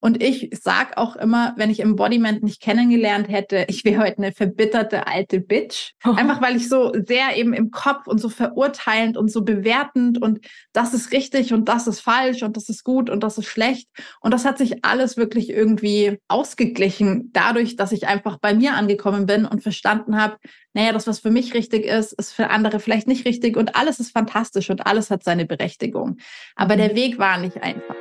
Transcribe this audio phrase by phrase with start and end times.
[0.00, 4.32] Und ich sag auch immer, wenn ich Embodiment nicht kennengelernt hätte, ich wäre heute eine
[4.32, 5.92] verbitterte alte Bitch.
[6.04, 6.12] Oh.
[6.12, 10.40] Einfach weil ich so sehr eben im Kopf und so verurteilend und so bewertend und
[10.72, 13.88] das ist richtig und das ist falsch und das ist gut und das ist schlecht.
[14.20, 19.26] Und das hat sich alles wirklich irgendwie ausgeglichen dadurch, dass ich einfach bei mir angekommen
[19.26, 20.36] bin und verstanden habe,
[20.72, 24.00] naja, das, was für mich richtig ist, ist für andere vielleicht nicht richtig und alles
[24.00, 26.16] ist fantastisch und alles hat seine Berechtigung.
[26.56, 26.96] Aber der mhm.
[26.96, 27.96] Weg war nicht einfach.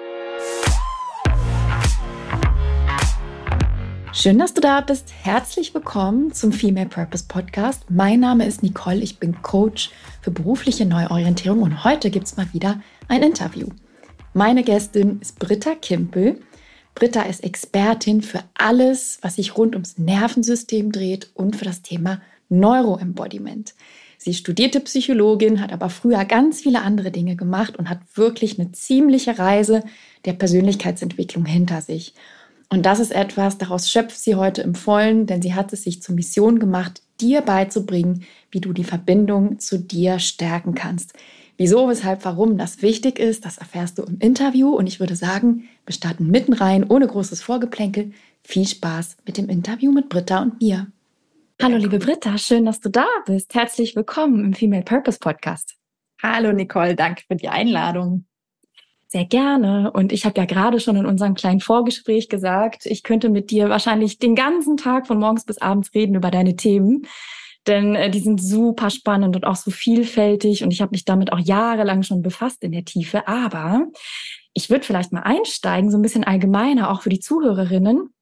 [4.12, 5.14] Schön, dass du da bist.
[5.22, 7.84] Herzlich willkommen zum Female Purpose Podcast.
[7.92, 9.92] Mein Name ist Nicole, ich bin Coach
[10.22, 13.68] für berufliche Neuorientierung und heute gibt es mal wieder ein Interview.
[14.34, 16.42] Meine Gästin ist Britta Kimpel.
[16.96, 22.20] Britta ist Expertin für alles, was sich rund ums Nervensystem dreht und für das Thema
[22.50, 23.76] Neuroembodiment.
[24.18, 28.72] Sie studierte Psychologin, hat aber früher ganz viele andere Dinge gemacht und hat wirklich eine
[28.72, 29.84] ziemliche Reise
[30.26, 32.16] der Persönlichkeitsentwicklung hinter sich.
[32.70, 36.04] Und das ist etwas, daraus schöpft sie heute im Vollen, denn sie hat es sich
[36.04, 41.14] zur Mission gemacht, dir beizubringen, wie du die Verbindung zu dir stärken kannst.
[41.58, 44.70] Wieso, weshalb, warum das wichtig ist, das erfährst du im Interview.
[44.70, 48.12] Und ich würde sagen, wir starten mitten rein, ohne großes Vorgeplänkel.
[48.44, 50.88] Viel Spaß mit dem Interview mit Britta und mir.
[51.62, 53.54] Hallo, liebe Britta, schön, dass du da bist.
[53.54, 55.76] Herzlich willkommen im Female Purpose Podcast.
[56.24, 58.29] Hallo, Nicole, danke für die Einladung.
[59.12, 59.92] Sehr gerne.
[59.92, 63.68] Und ich habe ja gerade schon in unserem kleinen Vorgespräch gesagt, ich könnte mit dir
[63.68, 67.08] wahrscheinlich den ganzen Tag von morgens bis abends reden über deine Themen.
[67.66, 70.64] Denn äh, die sind super spannend und auch so vielfältig.
[70.64, 73.28] Und ich habe mich damit auch jahrelang schon befasst in der Tiefe.
[73.28, 73.88] Aber
[74.54, 78.14] ich würde vielleicht mal einsteigen, so ein bisschen allgemeiner, auch für die Zuhörerinnen.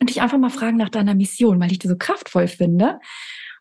[0.00, 2.98] Und dich einfach mal fragen nach deiner Mission, weil ich die so kraftvoll finde.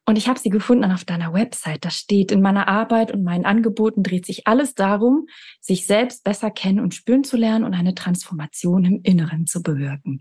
[0.06, 1.86] Und ich habe sie gefunden auf deiner Website.
[1.86, 5.28] Da steht, in meiner Arbeit und meinen Angeboten dreht sich alles darum,
[5.60, 10.20] sich selbst besser kennen und spüren zu lernen und eine Transformation im Inneren zu bewirken.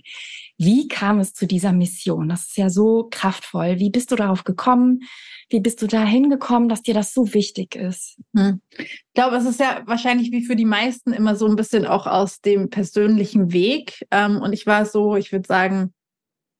[0.58, 2.28] Wie kam es zu dieser Mission?
[2.28, 3.78] Das ist ja so kraftvoll.
[3.78, 5.00] Wie bist du darauf gekommen?
[5.48, 8.18] Wie bist du da hingekommen, dass dir das so wichtig ist?
[8.36, 8.60] Hm.
[8.78, 12.06] Ich glaube, es ist ja wahrscheinlich wie für die meisten immer so ein bisschen auch
[12.06, 14.06] aus dem persönlichen Weg.
[14.10, 15.94] Ähm, und ich war so, ich würde sagen,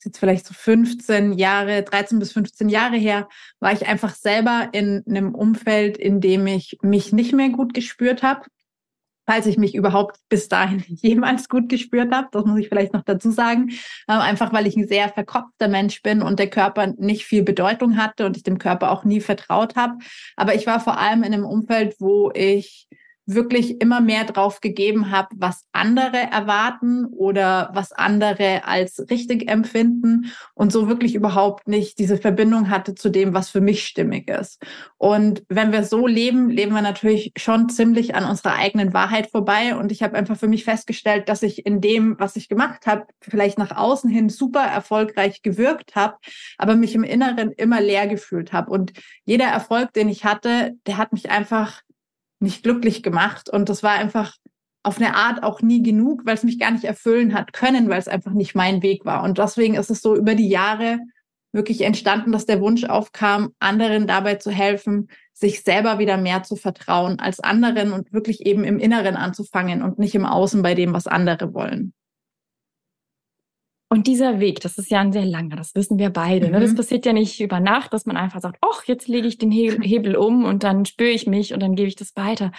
[0.05, 3.29] jetzt vielleicht so 15 Jahre, 13 bis 15 Jahre her,
[3.61, 8.23] war ich einfach selber in einem Umfeld, in dem ich mich nicht mehr gut gespürt
[8.23, 8.47] habe.
[9.27, 13.05] Falls ich mich überhaupt bis dahin jemals gut gespürt habe, das muss ich vielleicht noch
[13.05, 13.71] dazu sagen.
[14.09, 17.97] Ähm, einfach weil ich ein sehr verkopfter Mensch bin und der Körper nicht viel Bedeutung
[17.97, 19.99] hatte und ich dem Körper auch nie vertraut habe.
[20.37, 22.89] Aber ich war vor allem in einem Umfeld, wo ich
[23.35, 30.33] wirklich immer mehr drauf gegeben habe, was andere erwarten oder was andere als richtig empfinden
[30.55, 34.63] und so wirklich überhaupt nicht diese Verbindung hatte zu dem, was für mich stimmig ist.
[34.99, 39.77] Und wenn wir so leben, leben wir natürlich schon ziemlich an unserer eigenen Wahrheit vorbei.
[39.77, 43.07] Und ich habe einfach für mich festgestellt, dass ich in dem, was ich gemacht habe,
[43.21, 46.17] vielleicht nach außen hin super erfolgreich gewirkt habe,
[46.59, 48.71] aber mich im Inneren immer leer gefühlt habe.
[48.71, 48.93] Und
[49.25, 51.83] jeder Erfolg, den ich hatte, der hat mich einfach
[52.41, 53.49] nicht glücklich gemacht.
[53.49, 54.35] Und das war einfach
[54.83, 57.99] auf eine Art auch nie genug, weil es mich gar nicht erfüllen hat können, weil
[57.99, 59.23] es einfach nicht mein Weg war.
[59.23, 60.99] Und deswegen ist es so über die Jahre
[61.53, 66.57] wirklich entstanden, dass der Wunsch aufkam, anderen dabei zu helfen, sich selber wieder mehr zu
[66.57, 70.93] vertrauen als anderen und wirklich eben im Inneren anzufangen und nicht im Außen bei dem,
[70.93, 71.93] was andere wollen.
[73.93, 76.47] Und dieser Weg, das ist ja ein sehr langer, das wissen wir beide.
[76.47, 76.53] Mhm.
[76.53, 76.61] Ne?
[76.61, 76.77] Das mhm.
[76.77, 80.15] passiert ja nicht über Nacht, dass man einfach sagt, ach, jetzt lege ich den Hebel
[80.15, 82.53] um und dann spüre ich mich und dann gebe ich das weiter.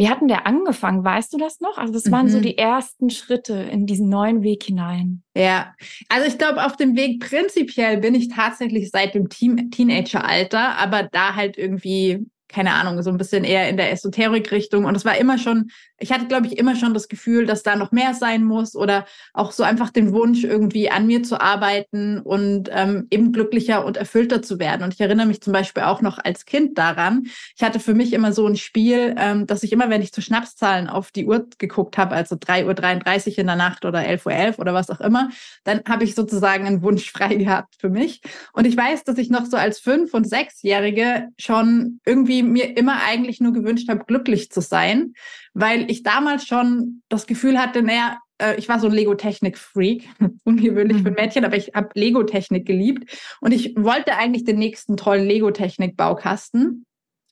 [0.00, 1.02] Wie hatten der angefangen?
[1.02, 1.76] Weißt du das noch?
[1.76, 2.30] Also das waren mhm.
[2.30, 5.24] so die ersten Schritte in diesen neuen Weg hinein.
[5.36, 5.74] Ja,
[6.08, 11.02] also ich glaube, auf dem Weg prinzipiell bin ich tatsächlich seit dem Teen Teenageralter, aber
[11.02, 14.84] da halt irgendwie keine Ahnung, so ein bisschen eher in der Esoterik-Richtung.
[14.84, 17.76] Und es war immer schon, ich hatte, glaube ich, immer schon das Gefühl, dass da
[17.76, 19.04] noch mehr sein muss oder
[19.34, 23.96] auch so einfach den Wunsch, irgendwie an mir zu arbeiten und ähm, eben glücklicher und
[23.96, 24.82] erfüllter zu werden.
[24.82, 27.26] Und ich erinnere mich zum Beispiel auch noch als Kind daran.
[27.56, 30.22] Ich hatte für mich immer so ein Spiel, ähm, dass ich immer, wenn ich zu
[30.22, 34.32] Schnapszahlen auf die Uhr geguckt habe, also 3.33 Uhr in der Nacht oder 11.11 Uhr
[34.32, 35.30] 11 oder was auch immer,
[35.64, 38.22] dann habe ich sozusagen einen Wunsch frei gehabt für mich.
[38.52, 43.02] Und ich weiß, dass ich noch so als Fünf- und Sechsjährige schon irgendwie mir immer
[43.02, 45.14] eigentlich nur gewünscht habe, glücklich zu sein,
[45.54, 50.08] weil ich damals schon das Gefühl hatte, naja, äh, ich war so ein Lego-Technik-Freak,
[50.44, 51.20] ungewöhnlich für ein mhm.
[51.20, 56.84] Mädchen, aber ich habe Lego-Technik geliebt und ich wollte eigentlich den nächsten tollen Lego-Technik-Baukasten.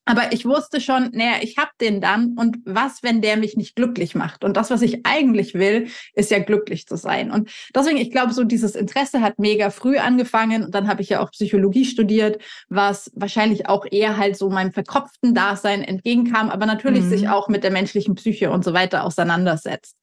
[0.07, 3.75] Aber ich wusste schon, naja, ich habe den dann und was, wenn der mich nicht
[3.75, 4.45] glücklich macht?
[4.45, 7.33] Und das, was ich eigentlich will, ist ja glücklich zu sein.
[7.33, 11.09] Und deswegen, ich glaube, so dieses Interesse hat mega früh angefangen und dann habe ich
[11.09, 16.67] ja auch Psychologie studiert, was wahrscheinlich auch eher halt so meinem verkopften Dasein entgegenkam, aber
[16.67, 17.09] natürlich mhm.
[17.09, 19.97] sich auch mit der menschlichen Psyche und so weiter auseinandersetzt.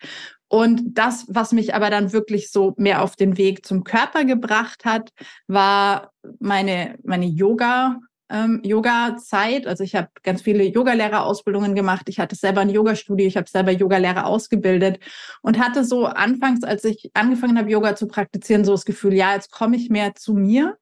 [0.50, 4.84] Und das, was mich aber dann wirklich so mehr auf den Weg zum Körper gebracht
[4.84, 5.12] hat,
[5.48, 8.00] war meine, meine Yoga
[8.34, 9.68] ähm, Yoga-Zeit.
[9.68, 12.10] Also ich habe ganz viele Yogalehrerausbildungen gemacht.
[12.10, 13.28] Ich hatte selber ein Yoga-Studio.
[13.28, 15.00] Ich habe selber Yogalehrer ausgebildet
[15.42, 19.34] und hatte so anfangs, als ich angefangen habe, Yoga zu praktizieren, so das Gefühl, ja,
[19.34, 20.78] jetzt komme ich mehr zu mir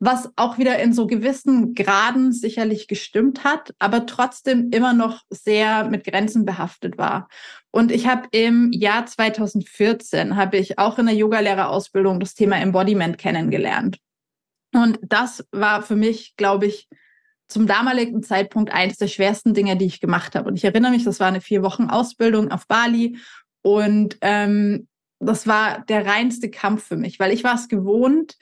[0.00, 5.88] was auch wieder in so gewissen Graden sicherlich gestimmt hat, aber trotzdem immer noch sehr
[5.88, 7.28] mit Grenzen behaftet war.
[7.70, 13.18] Und ich habe im Jahr 2014 habe ich auch in der Yogalehrerausbildung das Thema Embodiment
[13.18, 13.98] kennengelernt.
[14.74, 16.88] Und das war für mich, glaube ich,
[17.48, 20.48] zum damaligen Zeitpunkt eines der schwersten Dinge, die ich gemacht habe.
[20.48, 23.18] Und ich erinnere mich, das war eine vier Wochen Ausbildung auf Bali
[23.62, 24.86] und ähm,
[25.18, 28.36] das war der reinste Kampf für mich, weil ich war es gewohnt,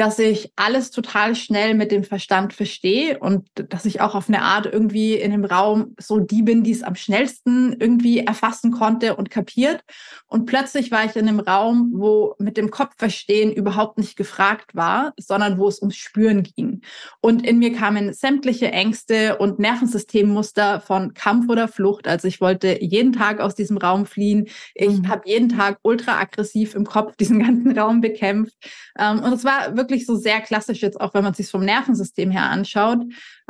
[0.00, 4.40] dass ich alles total schnell mit dem Verstand verstehe und dass ich auch auf eine
[4.40, 9.16] Art irgendwie in dem Raum so die bin, die es am schnellsten irgendwie erfassen konnte
[9.16, 9.82] und kapiert.
[10.26, 14.74] Und plötzlich war ich in einem Raum, wo mit dem Kopf verstehen überhaupt nicht gefragt
[14.74, 16.80] war, sondern wo es ums Spüren ging.
[17.20, 22.08] Und in mir kamen sämtliche Ängste und Nervensystemmuster von Kampf oder Flucht.
[22.08, 24.48] Also ich wollte jeden Tag aus diesem Raum fliehen.
[24.74, 25.08] Ich mhm.
[25.08, 28.56] habe jeden Tag ultra aggressiv im Kopf diesen ganzen Raum bekämpft.
[28.98, 32.30] Ähm, und es war wirklich so sehr klassisch jetzt auch, wenn man sich vom Nervensystem
[32.30, 33.00] her anschaut.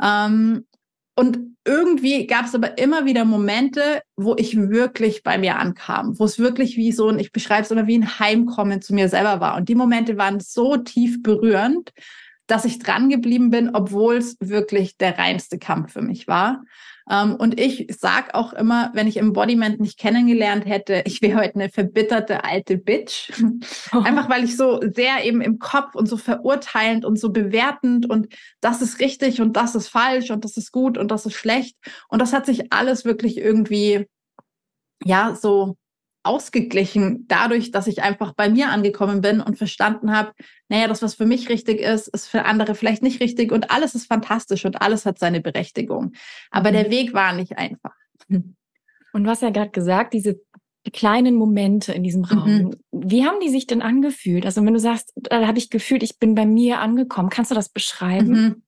[0.01, 0.65] Ähm,
[1.15, 6.25] und irgendwie gab es aber immer wieder Momente, wo ich wirklich bei mir ankam, wo
[6.25, 9.39] es wirklich wie so ein, ich beschreibe es immer wie ein Heimkommen zu mir selber
[9.39, 9.55] war.
[9.57, 11.91] Und die Momente waren so tief berührend,
[12.47, 16.63] dass ich dran geblieben bin, obwohl es wirklich der reinste Kampf für mich war.
[17.11, 21.55] Ähm, und ich sag auch immer, wenn ich Embodiment nicht kennengelernt hätte, ich wäre heute
[21.55, 23.31] eine verbitterte alte Bitch.
[23.93, 23.99] Oh.
[23.99, 28.27] Einfach weil ich so sehr eben im Kopf und so verurteilend und so bewertend und
[28.61, 31.75] das ist richtig und das ist falsch und das ist gut und das ist schlecht.
[32.07, 34.07] Und das hat sich alles wirklich irgendwie,
[35.03, 35.75] ja, so
[36.23, 40.33] ausgeglichen dadurch, dass ich einfach bei mir angekommen bin und verstanden habe,
[40.69, 43.95] naja, das, was für mich richtig ist, ist für andere vielleicht nicht richtig und alles
[43.95, 46.13] ist fantastisch und alles hat seine Berechtigung.
[46.51, 46.75] Aber mhm.
[46.75, 47.95] der Weg war nicht einfach.
[49.13, 50.39] Und du hast ja gerade gesagt, diese
[50.93, 52.75] kleinen Momente in diesem Raum, mhm.
[52.91, 54.45] wie haben die sich denn angefühlt?
[54.45, 57.55] Also wenn du sagst, da habe ich gefühlt, ich bin bei mir angekommen, kannst du
[57.55, 58.31] das beschreiben?
[58.31, 58.63] Mhm.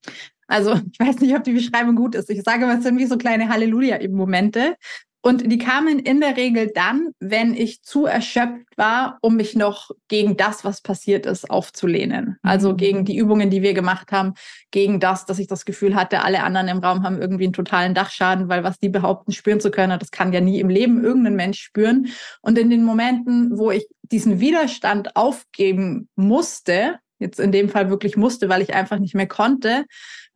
[0.47, 2.29] Also ich weiß nicht, ob die Beschreibung gut ist.
[2.29, 4.75] Ich sage mal, es sind wie so kleine Halleluja-Momente,
[5.25, 9.91] und die kamen in der Regel dann, wenn ich zu erschöpft war, um mich noch
[10.09, 12.37] gegen das, was passiert ist, aufzulehnen.
[12.41, 12.77] Also mhm.
[12.77, 14.33] gegen die Übungen, die wir gemacht haben,
[14.71, 17.93] gegen das, dass ich das Gefühl hatte, alle anderen im Raum haben irgendwie einen totalen
[17.93, 21.37] Dachschaden, weil was die behaupten, spüren zu können, das kann ja nie im Leben irgendein
[21.37, 22.07] Mensch spüren.
[22.41, 28.17] Und in den Momenten, wo ich diesen Widerstand aufgeben musste, jetzt in dem Fall wirklich
[28.17, 29.85] musste, weil ich einfach nicht mehr konnte,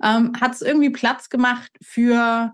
[0.01, 2.53] ähm, hat es irgendwie Platz gemacht für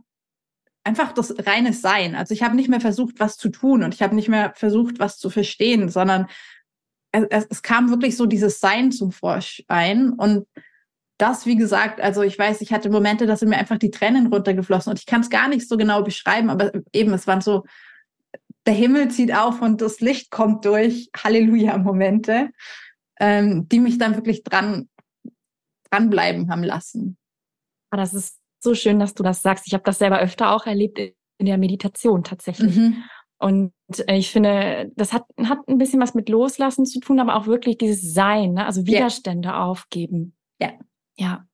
[0.83, 2.15] einfach das reine Sein.
[2.15, 4.99] Also ich habe nicht mehr versucht, was zu tun und ich habe nicht mehr versucht,
[4.99, 6.27] was zu verstehen, sondern
[7.11, 10.47] es, es, kam wirklich so dieses Sein zum Vorschein und
[11.17, 14.27] das, wie gesagt, also ich weiß, ich hatte Momente, da sind mir einfach die Tränen
[14.27, 17.63] runtergeflossen und ich kann es gar nicht so genau beschreiben, aber eben, es waren so,
[18.65, 22.49] der Himmel zieht auf und das Licht kommt durch, Halleluja-Momente,
[23.19, 24.89] ähm, die mich dann wirklich dran,
[25.91, 27.17] dranbleiben haben lassen.
[27.91, 29.67] Ah, das ist so schön, dass du das sagst.
[29.67, 30.99] Ich habe das selber öfter auch erlebt
[31.37, 32.75] in der Meditation tatsächlich.
[32.75, 33.03] Mhm.
[33.37, 33.73] Und
[34.07, 37.45] äh, ich finde, das hat, hat ein bisschen was mit Loslassen zu tun, aber auch
[37.45, 38.65] wirklich dieses Sein, ne?
[38.65, 39.65] also Widerstände ja.
[39.65, 40.35] aufgeben.
[40.61, 40.71] Ja.
[41.15, 41.45] Ja,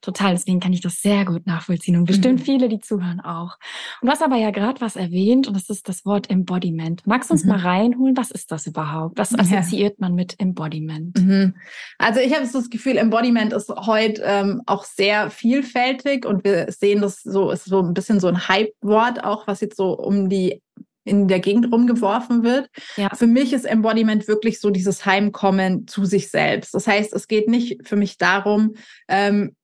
[0.00, 0.32] total.
[0.32, 2.44] Deswegen kann ich das sehr gut nachvollziehen und bestimmt mhm.
[2.44, 3.56] viele, die zuhören auch.
[4.00, 7.06] Und du hast aber ja gerade was erwähnt und das ist das Wort Embodiment.
[7.06, 7.50] Magst du uns mhm.
[7.50, 8.16] mal reinholen?
[8.16, 9.16] Was ist das überhaupt?
[9.16, 9.96] Was assoziiert ja.
[10.00, 11.16] man mit Embodiment?
[11.16, 11.54] Mhm.
[11.98, 17.00] Also ich habe das Gefühl, Embodiment ist heute ähm, auch sehr vielfältig und wir sehen
[17.00, 20.60] das so, ist so ein bisschen so ein Hype-Wort auch, was jetzt so um die
[21.04, 22.68] in der Gegend rumgeworfen wird.
[22.96, 23.10] Ja.
[23.14, 26.74] Für mich ist Embodiment wirklich so dieses Heimkommen zu sich selbst.
[26.74, 28.74] Das heißt, es geht nicht für mich darum,
[29.08, 29.54] ähm,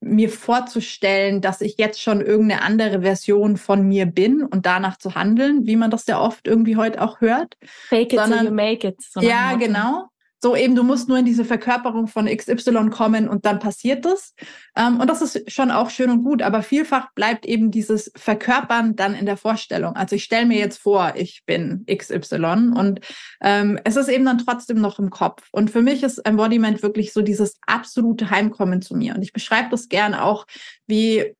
[0.00, 5.14] mir vorzustellen, dass ich jetzt schon irgendeine andere Version von mir bin und danach zu
[5.14, 7.54] handeln, wie man das ja oft irgendwie heute auch hört.
[7.64, 9.00] Fake it Sondern, so you make it.
[9.00, 10.08] So ja, genau.
[10.42, 14.34] So eben, du musst nur in diese Verkörperung von XY kommen und dann passiert das.
[14.76, 18.96] Ähm, und das ist schon auch schön und gut, aber vielfach bleibt eben dieses Verkörpern
[18.96, 19.96] dann in der Vorstellung.
[19.96, 23.00] Also ich stelle mir jetzt vor, ich bin XY und
[23.40, 25.48] ähm, es ist eben dann trotzdem noch im Kopf.
[25.52, 29.14] Und für mich ist Embodiment wirklich so dieses absolute Heimkommen zu mir.
[29.14, 30.46] Und ich beschreibe das gern auch
[30.86, 31.34] wie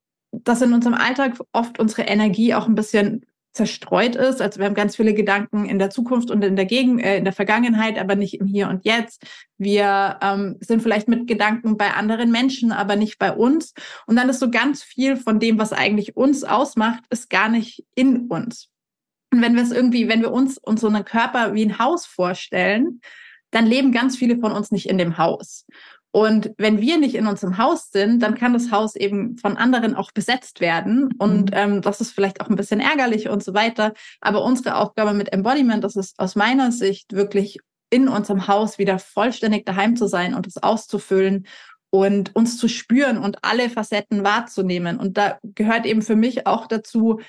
[0.44, 3.24] dass in unserem Alltag oft unsere Energie auch ein bisschen
[3.56, 4.42] zerstreut ist.
[4.42, 7.24] Also wir haben ganz viele Gedanken in der Zukunft und in der Gegen äh, in
[7.24, 9.24] der Vergangenheit, aber nicht im Hier und Jetzt.
[9.56, 13.72] Wir ähm, sind vielleicht mit Gedanken bei anderen Menschen, aber nicht bei uns.
[14.06, 17.84] Und dann ist so ganz viel von dem, was eigentlich uns ausmacht, ist gar nicht
[17.94, 18.68] in uns.
[19.32, 23.00] Und wenn wir es irgendwie, wenn wir uns unseren Körper wie ein Haus vorstellen,
[23.50, 25.64] dann leben ganz viele von uns nicht in dem Haus.
[26.16, 29.94] Und wenn wir nicht in unserem Haus sind, dann kann das Haus eben von anderen
[29.94, 31.10] auch besetzt werden.
[31.18, 31.56] Und mhm.
[31.56, 33.92] ähm, das ist vielleicht auch ein bisschen ärgerlich und so weiter.
[34.22, 37.58] Aber unsere Aufgabe mit Embodiment, das ist aus meiner Sicht wirklich
[37.90, 41.46] in unserem Haus wieder vollständig daheim zu sein und es auszufüllen
[41.90, 44.98] und uns zu spüren und alle Facetten wahrzunehmen.
[44.98, 47.20] Und da gehört eben für mich auch dazu,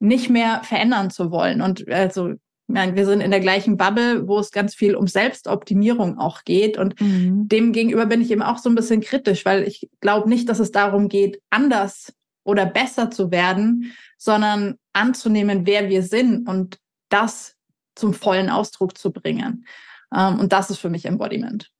[0.00, 1.62] nicht mehr verändern zu wollen.
[1.62, 2.34] Und also
[2.66, 6.78] meine, wir sind in der gleichen Bubble, wo es ganz viel um Selbstoptimierung auch geht.
[6.78, 7.48] Und mhm.
[7.48, 10.58] dem gegenüber bin ich eben auch so ein bisschen kritisch, weil ich glaube nicht, dass
[10.58, 16.78] es darum geht, anders oder besser zu werden, sondern anzunehmen, wer wir sind und
[17.08, 17.56] das
[17.94, 19.66] zum vollen Ausdruck zu bringen.
[20.14, 21.70] Ähm, und das ist für mich Embodiment.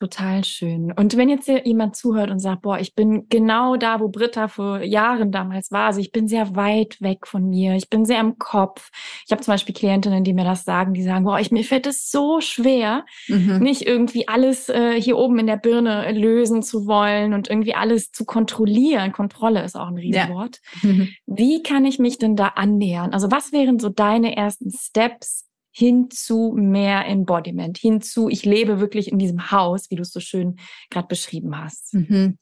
[0.00, 0.92] Total schön.
[0.92, 4.46] Und wenn jetzt hier jemand zuhört und sagt, boah, ich bin genau da, wo Britta
[4.46, 8.20] vor Jahren damals war, also ich bin sehr weit weg von mir, ich bin sehr
[8.20, 8.90] im Kopf.
[9.26, 11.88] Ich habe zum Beispiel Klientinnen, die mir das sagen, die sagen, boah, ich, mir fällt
[11.88, 13.58] es so schwer, mhm.
[13.58, 18.12] nicht irgendwie alles äh, hier oben in der Birne lösen zu wollen und irgendwie alles
[18.12, 19.10] zu kontrollieren.
[19.10, 20.60] Kontrolle ist auch ein Riesenwort.
[20.82, 20.90] Ja.
[20.90, 21.08] Mhm.
[21.26, 23.12] Wie kann ich mich denn da annähern?
[23.12, 25.47] Also was wären so deine ersten Steps,
[25.78, 30.10] hin zu mehr Embodiment, hin zu, ich lebe wirklich in diesem Haus, wie du es
[30.10, 30.56] so schön
[30.90, 31.94] gerade beschrieben hast.
[31.94, 32.36] Mhm.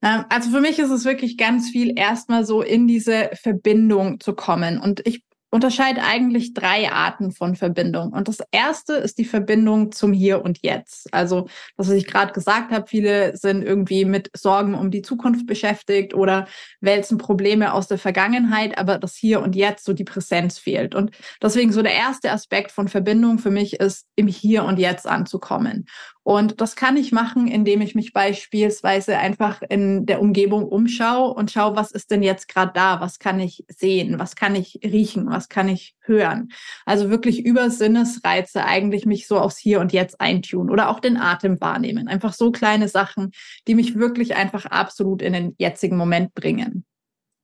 [0.00, 4.32] Ähm, also für mich ist es wirklich ganz viel erstmal so in diese Verbindung zu
[4.32, 4.80] kommen.
[4.80, 5.22] Und ich
[5.56, 8.12] unterscheidet eigentlich drei Arten von Verbindung.
[8.12, 11.12] Und das erste ist die Verbindung zum Hier und Jetzt.
[11.12, 15.46] Also, das, was ich gerade gesagt habe, viele sind irgendwie mit Sorgen um die Zukunft
[15.46, 16.46] beschäftigt oder
[16.80, 20.94] wälzen Probleme aus der Vergangenheit, aber das Hier und Jetzt, so die Präsenz fehlt.
[20.94, 21.10] Und
[21.42, 25.86] deswegen so der erste Aspekt von Verbindung für mich ist, im Hier und Jetzt anzukommen.
[26.26, 31.52] Und das kann ich machen, indem ich mich beispielsweise einfach in der Umgebung umschaue und
[31.52, 33.00] schaue, was ist denn jetzt gerade da?
[33.00, 34.18] Was kann ich sehen?
[34.18, 35.30] Was kann ich riechen?
[35.30, 36.48] Was kann ich hören?
[36.84, 41.16] Also wirklich über Sinnesreize eigentlich mich so aufs Hier und Jetzt eintun oder auch den
[41.16, 42.08] Atem wahrnehmen.
[42.08, 43.30] Einfach so kleine Sachen,
[43.68, 46.84] die mich wirklich einfach absolut in den jetzigen Moment bringen.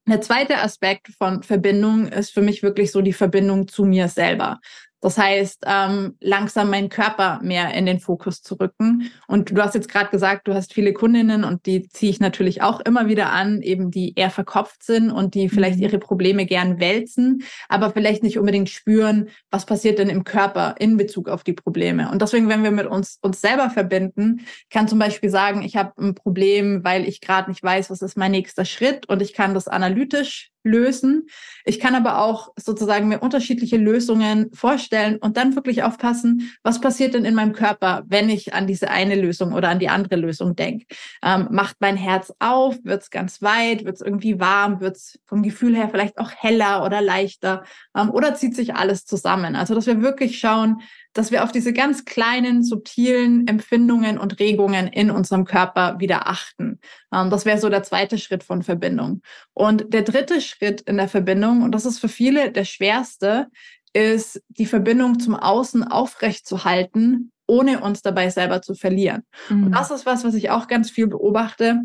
[0.08, 4.58] Der zweite Aspekt von Verbindung ist für mich wirklich so die Verbindung zu mir selber.
[5.02, 9.10] Das heißt, ähm, langsam meinen Körper mehr in den Fokus zu rücken.
[9.26, 12.62] Und du hast jetzt gerade gesagt, du hast viele Kundinnen und die ziehe ich natürlich
[12.62, 15.82] auch immer wieder an, eben die eher verkopft sind und die vielleicht mhm.
[15.82, 20.96] ihre Probleme gern wälzen, aber vielleicht nicht unbedingt spüren, was passiert denn im Körper in
[20.96, 22.08] Bezug auf die Probleme.
[22.08, 26.00] Und deswegen, wenn wir mit uns uns selber verbinden, kann zum Beispiel sagen, ich habe
[26.00, 29.52] ein Problem, weil ich gerade nicht weiß, was ist mein nächster Schritt und ich kann
[29.52, 31.26] das analytisch lösen.
[31.64, 37.14] Ich kann aber auch sozusagen mir unterschiedliche Lösungen vorstellen und dann wirklich aufpassen, was passiert
[37.14, 40.56] denn in meinem Körper, wenn ich an diese eine Lösung oder an die andere Lösung
[40.56, 40.86] denke.
[41.22, 45.18] Ähm, macht mein Herz auf, wird es ganz weit, wird es irgendwie warm, wird es
[45.26, 47.64] vom Gefühl her vielleicht auch heller oder leichter
[47.96, 49.56] ähm, oder zieht sich alles zusammen.
[49.56, 54.86] Also dass wir wirklich schauen, dass wir auf diese ganz kleinen, subtilen Empfindungen und Regungen
[54.86, 56.80] in unserem Körper wieder achten.
[57.12, 59.22] Ähm, das wäre so der zweite Schritt von Verbindung.
[59.52, 63.48] Und der dritte Schritt in der Verbindung, und das ist für viele der schwerste,
[63.92, 69.22] ist die Verbindung zum Außen aufrechtzuhalten, ohne uns dabei selber zu verlieren.
[69.50, 69.66] Mhm.
[69.66, 71.82] Und das ist was, was ich auch ganz viel beobachte,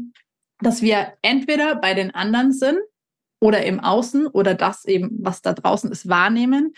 [0.60, 2.80] dass wir entweder bei den anderen sind
[3.40, 6.74] oder im Außen oder das eben, was da draußen ist, wahrnehmen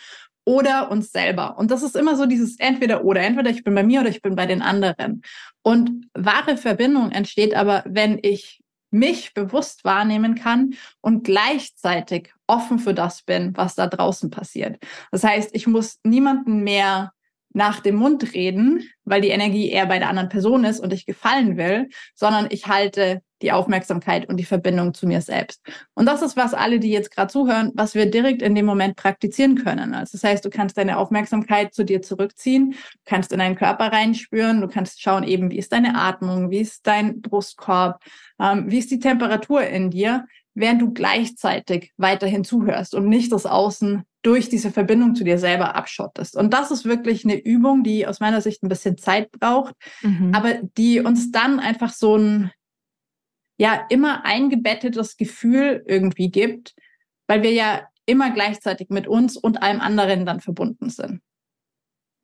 [0.45, 1.57] oder uns selber.
[1.57, 3.21] Und das ist immer so dieses entweder oder.
[3.21, 5.21] Entweder ich bin bei mir oder ich bin bei den anderen.
[5.61, 12.93] Und wahre Verbindung entsteht aber, wenn ich mich bewusst wahrnehmen kann und gleichzeitig offen für
[12.93, 14.81] das bin, was da draußen passiert.
[15.11, 17.11] Das heißt, ich muss niemanden mehr
[17.53, 21.05] nach dem Mund reden, weil die Energie eher bei der anderen Person ist und ich
[21.05, 25.61] gefallen will, sondern ich halte die Aufmerksamkeit und die Verbindung zu mir selbst.
[25.93, 28.97] Und das ist, was alle, die jetzt gerade zuhören, was wir direkt in dem Moment
[28.97, 29.93] praktizieren können.
[29.93, 33.91] Also das heißt, du kannst deine Aufmerksamkeit zu dir zurückziehen, du kannst in deinen Körper
[33.91, 38.03] reinspüren, du kannst schauen eben, wie ist deine Atmung, wie ist dein Brustkorb,
[38.39, 43.45] ähm, wie ist die Temperatur in dir, während du gleichzeitig weiterhin zuhörst und nicht das
[43.45, 46.35] Außen durch diese Verbindung zu dir selber abschottest.
[46.35, 50.33] Und das ist wirklich eine Übung, die aus meiner Sicht ein bisschen Zeit braucht, mhm.
[50.33, 52.51] aber die uns dann einfach so ein
[53.57, 56.75] ja immer eingebettetes Gefühl irgendwie gibt,
[57.27, 61.21] weil wir ja immer gleichzeitig mit uns und allem anderen dann verbunden sind.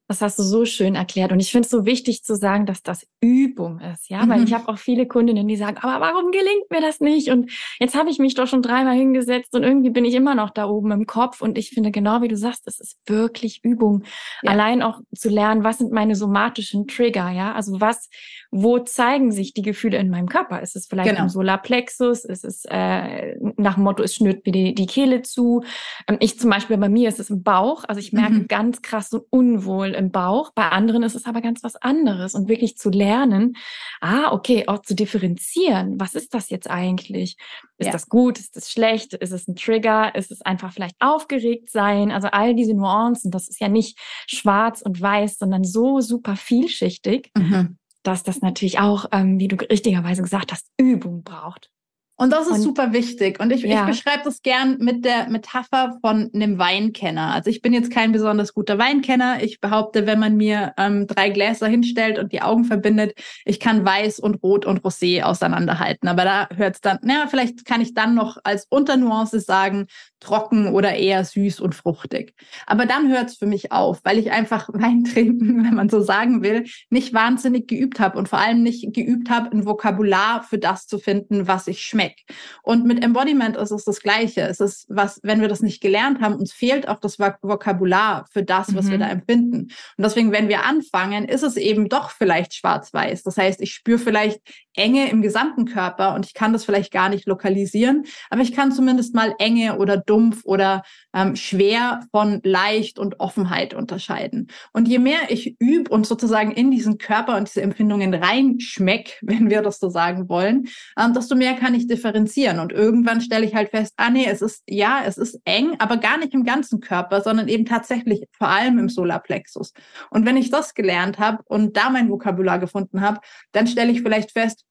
[0.07, 1.31] Das hast du so schön erklärt.
[1.31, 4.09] Und ich finde es so wichtig zu sagen, dass das Übung ist.
[4.09, 4.29] Ja, mhm.
[4.29, 7.29] weil ich habe auch viele Kundinnen, die sagen, aber warum gelingt mir das nicht?
[7.29, 10.51] Und jetzt habe ich mich doch schon dreimal hingesetzt und irgendwie bin ich immer noch
[10.51, 11.41] da oben im Kopf.
[11.41, 14.03] Und ich finde genau wie du sagst, es ist wirklich Übung.
[14.43, 14.51] Ja.
[14.51, 17.31] Allein auch zu lernen, was sind meine somatischen Trigger?
[17.31, 18.09] Ja, also was,
[18.57, 20.61] wo zeigen sich die Gefühle in meinem Körper?
[20.61, 21.23] Ist es vielleicht genau.
[21.23, 22.23] im Solarplexus?
[22.23, 25.61] Ist es äh, nach dem Motto, es schnürt mir die, die Kehle zu?
[26.07, 27.83] Ähm, ich zum Beispiel, bei mir ist es im Bauch.
[27.85, 28.47] Also ich merke mhm.
[28.47, 30.53] ganz krass so unwohl im Bauch.
[30.55, 33.57] Bei anderen ist es aber ganz was anderes und wirklich zu lernen,
[33.99, 35.99] ah, okay, auch zu differenzieren.
[35.99, 37.35] Was ist das jetzt eigentlich?
[37.77, 37.91] Ist ja.
[37.91, 38.39] das gut?
[38.39, 39.15] Ist das schlecht?
[39.15, 40.15] Ist es ein Trigger?
[40.15, 42.09] Ist es einfach vielleicht aufgeregt sein?
[42.09, 47.31] Also all diese Nuancen, das ist ja nicht schwarz und weiß, sondern so super vielschichtig.
[47.35, 51.69] Mhm dass das natürlich auch, ähm, wie du richtigerweise gesagt hast, Übung braucht.
[52.17, 53.41] Und das ist und, super wichtig.
[53.41, 53.81] Und ich, ja.
[53.81, 57.33] ich beschreibe das gern mit der Metapher von einem Weinkenner.
[57.33, 59.43] Also ich bin jetzt kein besonders guter Weinkenner.
[59.43, 63.85] Ich behaupte, wenn man mir ähm, drei Gläser hinstellt und die Augen verbindet, ich kann
[63.85, 66.07] Weiß und Rot und Rosé auseinanderhalten.
[66.07, 69.87] Aber da hört es dann, naja, vielleicht kann ich dann noch als Unternuance sagen,
[70.19, 72.33] trocken oder eher süß und fruchtig.
[72.65, 76.01] Aber dann hört es für mich auf, weil ich einfach Wein trinken, wenn man so
[76.01, 80.57] sagen will, nicht wahnsinnig geübt habe und vor allem nicht geübt habe, ein Vokabular für
[80.57, 82.21] das zu finden, was ich schmecke.
[82.63, 84.41] Und mit Embodiment ist es das Gleiche.
[84.41, 88.43] Es ist was, wenn wir das nicht gelernt haben, uns fehlt auch das Vokabular für
[88.43, 88.91] das, was mhm.
[88.91, 89.55] wir da empfinden.
[89.97, 93.23] Und deswegen, wenn wir anfangen, ist es eben doch vielleicht schwarz-weiß.
[93.23, 94.39] Das heißt, ich spüre vielleicht
[94.75, 98.71] Enge im gesamten Körper und ich kann das vielleicht gar nicht lokalisieren, aber ich kann
[98.71, 100.83] zumindest mal Enge oder dumpf oder
[101.13, 104.47] ähm, schwer von leicht und Offenheit unterscheiden.
[104.73, 109.49] Und je mehr ich übe und sozusagen in diesen Körper und diese Empfindungen reinschmeck, wenn
[109.49, 110.67] wir das so sagen wollen,
[110.99, 112.59] ähm, desto mehr kann ich differenzieren.
[112.59, 115.97] Und irgendwann stelle ich halt fest, ah nee, es ist, ja, es ist eng, aber
[115.97, 119.73] gar nicht im ganzen Körper, sondern eben tatsächlich vor allem im Solarplexus.
[120.09, 123.19] Und wenn ich das gelernt habe und da mein Vokabular gefunden habe,
[123.51, 124.65] dann stelle ich vielleicht fest,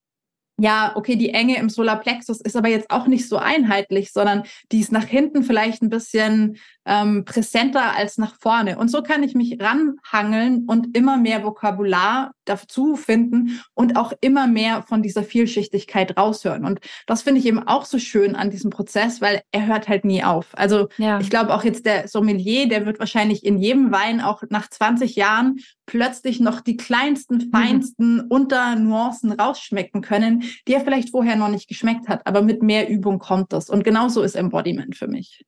[0.57, 4.81] ja, okay, die Enge im Solarplexus ist aber jetzt auch nicht so einheitlich, sondern die
[4.81, 8.79] ist nach hinten vielleicht ein bisschen ähm, präsenter als nach vorne.
[8.79, 14.47] Und so kann ich mich ranhangeln und immer mehr Vokabular dazu finden und auch immer
[14.47, 16.65] mehr von dieser Vielschichtigkeit raushören.
[16.65, 20.05] Und das finde ich eben auch so schön an diesem Prozess, weil er hört halt
[20.05, 20.49] nie auf.
[20.53, 21.21] Also ja.
[21.21, 25.17] ich glaube auch jetzt der Sommelier, der wird wahrscheinlich in jedem Wein auch nach 20
[25.17, 27.51] Jahren plötzlich noch die kleinsten, mhm.
[27.51, 28.27] feinsten mhm.
[28.29, 32.27] Unternuancen rausschmecken können, die er vielleicht vorher noch nicht geschmeckt hat.
[32.27, 33.71] Aber mit mehr Übung kommt das.
[33.71, 35.45] Und genauso ist Embodiment für mich.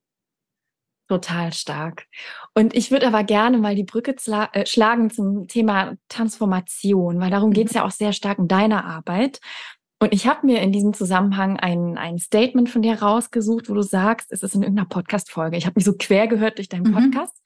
[1.09, 2.07] Total stark.
[2.55, 4.17] Und ich würde aber gerne mal die Brücke
[4.53, 7.79] äh, schlagen zum Thema Transformation, weil darum geht es mhm.
[7.79, 9.41] ja auch sehr stark in deiner Arbeit.
[9.99, 13.83] Und ich habe mir in diesem Zusammenhang ein, ein Statement von dir rausgesucht, wo du
[13.83, 15.57] sagst, es ist in irgendeiner Podcast-Folge.
[15.57, 16.95] Ich habe mich so quer gehört durch deinen mhm.
[16.95, 17.41] Podcast.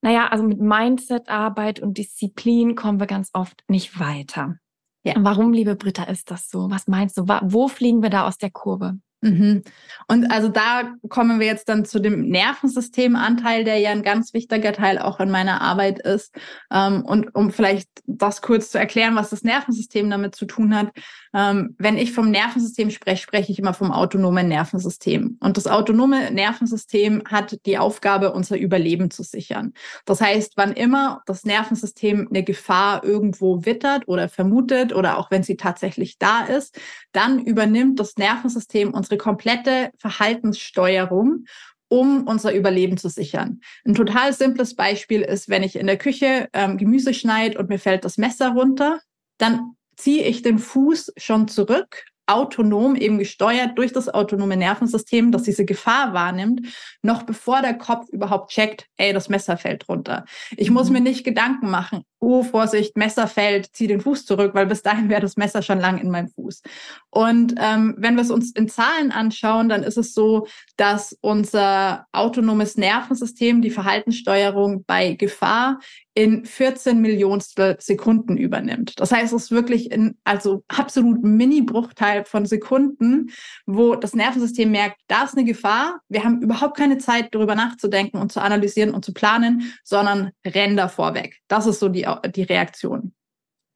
[0.00, 4.56] Naja, also mit Mindset-Arbeit und Disziplin kommen wir ganz oft nicht weiter.
[5.02, 5.14] Ja.
[5.18, 6.70] Warum, liebe Britta, ist das so?
[6.70, 7.26] Was meinst du?
[7.26, 8.98] Wo fliegen wir da aus der Kurve?
[9.22, 9.62] Mhm.
[10.08, 14.72] Und also da kommen wir jetzt dann zu dem Nervensystemanteil, der ja ein ganz wichtiger
[14.72, 16.34] Teil auch in meiner Arbeit ist.
[16.72, 20.88] Ähm, und um vielleicht das kurz zu erklären, was das Nervensystem damit zu tun hat.
[21.32, 25.36] Ähm, wenn ich vom Nervensystem spreche, spreche ich immer vom autonomen Nervensystem.
[25.40, 29.72] Und das autonome Nervensystem hat die Aufgabe, unser Überleben zu sichern.
[30.04, 35.42] Das heißt, wann immer das Nervensystem eine Gefahr irgendwo wittert oder vermutet oder auch wenn
[35.42, 36.78] sie tatsächlich da ist,
[37.12, 41.44] dann übernimmt das Nervensystem unsere komplette Verhaltenssteuerung
[41.92, 43.60] um unser Überleben zu sichern.
[43.84, 47.80] Ein total simples Beispiel ist, wenn ich in der Küche ähm, Gemüse schneide und mir
[47.80, 49.00] fällt das Messer runter,
[49.38, 55.42] dann ziehe ich den Fuß schon zurück, autonom eben gesteuert durch das autonome Nervensystem, das
[55.42, 56.66] diese Gefahr wahrnimmt,
[57.02, 60.24] noch bevor der Kopf überhaupt checkt, ey, das Messer fällt runter.
[60.56, 60.94] Ich muss mhm.
[60.94, 65.08] mir nicht Gedanken machen, oh, Vorsicht, Messer fällt, zieh den Fuß zurück, weil bis dahin
[65.08, 66.62] wäre das Messer schon lang in meinem Fuß.
[67.10, 72.06] Und ähm, wenn wir es uns in Zahlen anschauen, dann ist es so, dass unser
[72.12, 75.80] autonomes Nervensystem die Verhaltenssteuerung bei Gefahr
[76.14, 78.98] in 14 Millionstel Sekunden übernimmt.
[78.98, 83.30] Das heißt, es ist wirklich in also absolut Mini-Bruchteil von Sekunden,
[83.66, 86.00] wo das Nervensystem merkt, da ist eine Gefahr.
[86.08, 90.76] Wir haben überhaupt keine Zeit, darüber nachzudenken und zu analysieren und zu planen, sondern rennen
[90.76, 91.38] davor weg.
[91.48, 93.12] Das ist so die, die Reaktion.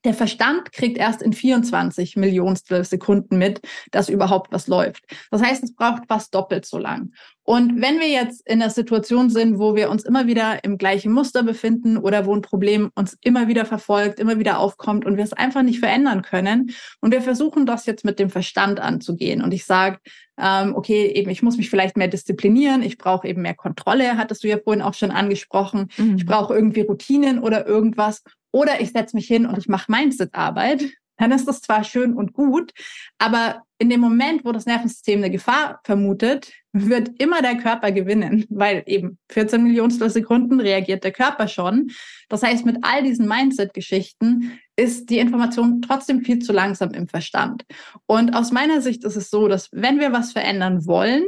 [0.05, 5.05] Der Verstand kriegt erst in 24 Millionstel Sekunden mit, dass überhaupt was läuft.
[5.31, 7.13] Das heißt, es braucht fast doppelt so lang.
[7.43, 11.13] Und wenn wir jetzt in der Situation sind, wo wir uns immer wieder im gleichen
[11.13, 15.25] Muster befinden oder wo ein Problem uns immer wieder verfolgt, immer wieder aufkommt und wir
[15.25, 19.53] es einfach nicht verändern können und wir versuchen das jetzt mit dem Verstand anzugehen und
[19.53, 19.99] ich sage,
[20.39, 24.43] ähm, okay, eben ich muss mich vielleicht mehr disziplinieren, ich brauche eben mehr Kontrolle, hattest
[24.43, 26.17] du ja vorhin auch schon angesprochen, mhm.
[26.17, 28.23] ich brauche irgendwie Routinen oder irgendwas
[28.55, 30.85] oder ich setze mich hin und ich mache Mindset-Arbeit,
[31.17, 32.73] dann ist das zwar schön und gut,
[33.19, 38.47] aber in dem Moment, wo das Nervensystem eine Gefahr vermutet, wird immer der Körper gewinnen,
[38.49, 41.91] weil eben 14 Millionstel Sekunden reagiert der Körper schon.
[42.29, 47.65] Das heißt, mit all diesen Mindset-Geschichten ist die Information trotzdem viel zu langsam im Verstand.
[48.07, 51.25] Und aus meiner Sicht ist es so, dass wenn wir was verändern wollen,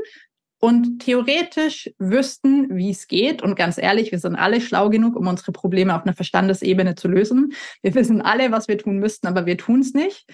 [0.59, 3.43] und theoretisch wüssten, wie es geht.
[3.43, 7.09] Und ganz ehrlich, wir sind alle schlau genug, um unsere Probleme auf einer Verstandesebene zu
[7.09, 7.53] lösen.
[7.83, 10.27] Wir wissen alle, was wir tun müssten, aber wir tun es nicht.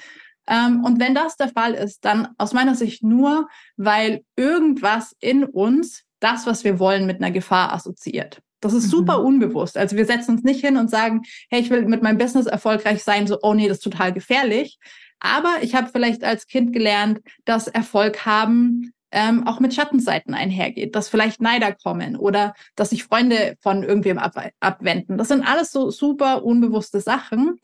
[0.46, 5.44] Ähm, und wenn das der Fall ist, dann aus meiner Sicht nur, weil irgendwas in
[5.44, 8.40] uns das, was wir wollen, mit einer Gefahr assoziiert.
[8.61, 9.26] Das ist super mhm.
[9.26, 9.76] unbewusst.
[9.76, 13.02] Also wir setzen uns nicht hin und sagen, hey, ich will mit meinem Business erfolgreich
[13.02, 14.78] sein, so, oh nee, das ist total gefährlich.
[15.18, 20.96] Aber ich habe vielleicht als Kind gelernt, dass Erfolg haben ähm, auch mit Schattenseiten einhergeht,
[20.96, 25.18] dass vielleicht Neider kommen oder dass sich Freunde von irgendwem ab abwenden.
[25.18, 27.59] Das sind alles so super unbewusste Sachen.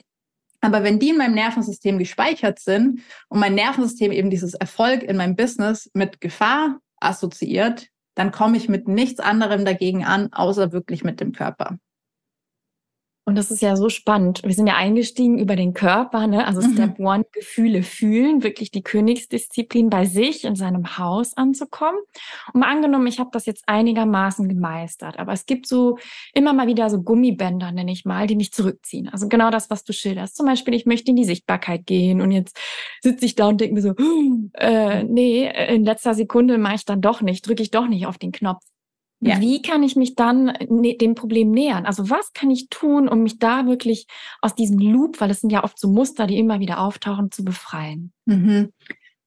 [0.61, 5.17] Aber wenn die in meinem Nervensystem gespeichert sind und mein Nervensystem eben dieses Erfolg in
[5.17, 11.05] meinem Business mit Gefahr assoziiert, dann komme ich mit nichts anderem dagegen an, außer wirklich
[11.05, 11.79] mit dem Körper.
[13.29, 14.41] Und das ist ja so spannend.
[14.43, 16.47] Wir sind ja eingestiegen über den Körper, ne?
[16.47, 16.73] Also mhm.
[16.73, 22.01] Step One, Gefühle fühlen, wirklich die Königsdisziplin bei sich in seinem Haus anzukommen.
[22.55, 25.99] Und mal angenommen, ich habe das jetzt einigermaßen gemeistert, aber es gibt so
[26.33, 29.11] immer mal wieder so Gummibänder, nenne ich mal, die mich zurückziehen.
[29.11, 30.35] Also genau das, was du schilderst.
[30.35, 32.59] Zum Beispiel, ich möchte in die Sichtbarkeit gehen und jetzt
[33.03, 33.95] sitze ich da und denke mir so,
[34.55, 38.17] äh, nee, in letzter Sekunde mache ich dann doch nicht, drücke ich doch nicht auf
[38.17, 38.64] den Knopf.
[39.20, 39.40] Ja.
[39.40, 41.87] Wie kann ich mich dann ne, dem Problem nähern?
[41.87, 44.07] Also was kann ich tun, um mich da wirklich
[44.40, 47.44] aus diesem Loop, weil es sind ja oft so Muster, die immer wieder auftauchen, zu
[47.44, 48.12] befreien?
[48.26, 48.72] Mhm.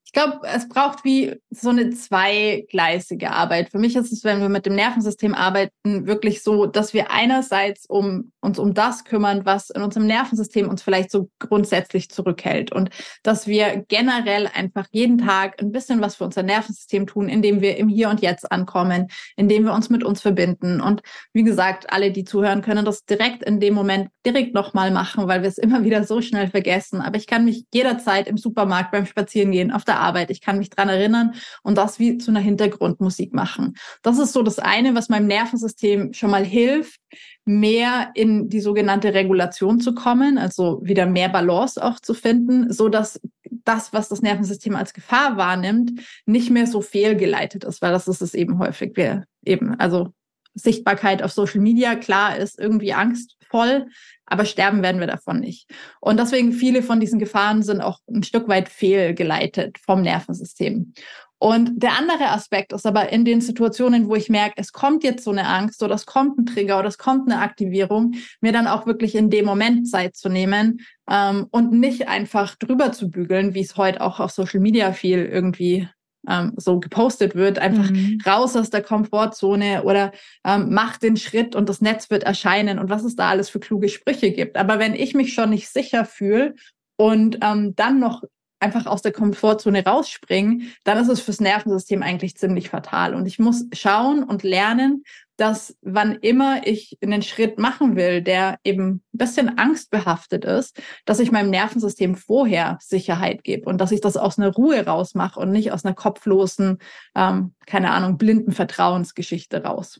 [0.03, 3.69] Ich glaube, es braucht wie so eine zweigleisige Arbeit.
[3.69, 7.85] Für mich ist es, wenn wir mit dem Nervensystem arbeiten, wirklich so, dass wir einerseits
[7.85, 12.89] um, uns um das kümmern, was in unserem Nervensystem uns vielleicht so grundsätzlich zurückhält und
[13.23, 17.77] dass wir generell einfach jeden Tag ein bisschen was für unser Nervensystem tun, indem wir
[17.77, 20.81] im Hier und Jetzt ankommen, indem wir uns mit uns verbinden.
[20.81, 25.29] Und wie gesagt, alle, die zuhören, können das direkt in dem Moment direkt nochmal machen,
[25.29, 26.99] weil wir es immer wieder so schnell vergessen.
[26.99, 30.31] Aber ich kann mich jederzeit im Supermarkt beim Spazierengehen auf der Arbeit.
[30.31, 33.75] Ich kann mich dran erinnern und das wie zu einer Hintergrundmusik machen.
[34.01, 36.99] Das ist so das eine, was meinem Nervensystem schon mal hilft,
[37.45, 42.89] mehr in die sogenannte Regulation zu kommen, also wieder mehr Balance auch zu finden, so
[42.89, 43.19] dass
[43.65, 48.21] das, was das Nervensystem als Gefahr wahrnimmt, nicht mehr so fehlgeleitet ist, weil das ist
[48.21, 48.93] es eben häufig.
[48.95, 50.13] Wir eben, also
[50.53, 53.87] Sichtbarkeit auf Social Media, klar, ist irgendwie angstvoll,
[54.31, 55.69] aber sterben werden wir davon nicht.
[55.99, 60.93] Und deswegen viele von diesen Gefahren sind auch ein Stück weit fehlgeleitet vom Nervensystem.
[61.37, 65.23] Und der andere Aspekt ist aber in den Situationen, wo ich merke, es kommt jetzt
[65.23, 68.67] so eine Angst oder es kommt ein Trigger oder es kommt eine Aktivierung, mir dann
[68.67, 73.53] auch wirklich in dem Moment Zeit zu nehmen ähm, und nicht einfach drüber zu bügeln,
[73.53, 75.89] wie es heute auch auf Social Media viel irgendwie
[76.27, 78.19] ähm, so gepostet wird, einfach mhm.
[78.25, 80.11] raus aus der Komfortzone oder
[80.45, 83.59] ähm, mach den Schritt und das Netz wird erscheinen und was es da alles für
[83.59, 84.57] kluge Sprüche gibt.
[84.57, 86.55] Aber wenn ich mich schon nicht sicher fühle
[86.97, 88.23] und ähm, dann noch
[88.59, 93.15] einfach aus der Komfortzone rausspringen, dann ist es fürs Nervensystem eigentlich ziemlich fatal.
[93.15, 95.03] Und ich muss schauen und lernen,
[95.41, 101.19] dass wann immer ich einen Schritt machen will, der eben ein bisschen angstbehaftet ist, dass
[101.19, 105.49] ich meinem Nervensystem vorher Sicherheit gebe und dass ich das aus einer Ruhe rausmache und
[105.49, 106.77] nicht aus einer kopflosen,
[107.15, 109.99] ähm, keine Ahnung, blinden Vertrauensgeschichte raus.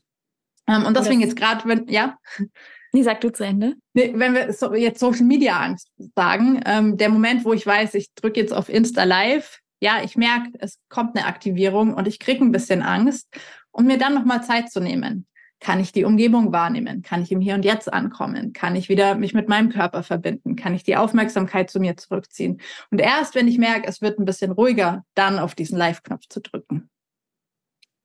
[0.68, 2.18] Ähm, und deswegen jetzt gerade, wenn, ja.
[2.94, 3.76] Nee, sag du zu Ende.
[3.94, 7.94] Nee, wenn wir so, jetzt Social Media Angst sagen, ähm, der Moment, wo ich weiß,
[7.94, 12.20] ich drücke jetzt auf Insta Live, ja, ich merke, es kommt eine Aktivierung und ich
[12.20, 13.30] kriege ein bisschen Angst
[13.72, 15.26] und mir dann nochmal Zeit zu nehmen.
[15.62, 17.04] Kann ich die Umgebung wahrnehmen?
[17.04, 18.52] Kann ich im Hier und Jetzt ankommen?
[18.52, 20.56] Kann ich wieder mich mit meinem Körper verbinden?
[20.56, 22.60] Kann ich die Aufmerksamkeit zu mir zurückziehen?
[22.90, 26.42] Und erst, wenn ich merke, es wird ein bisschen ruhiger, dann auf diesen Live-Knopf zu
[26.42, 26.90] drücken.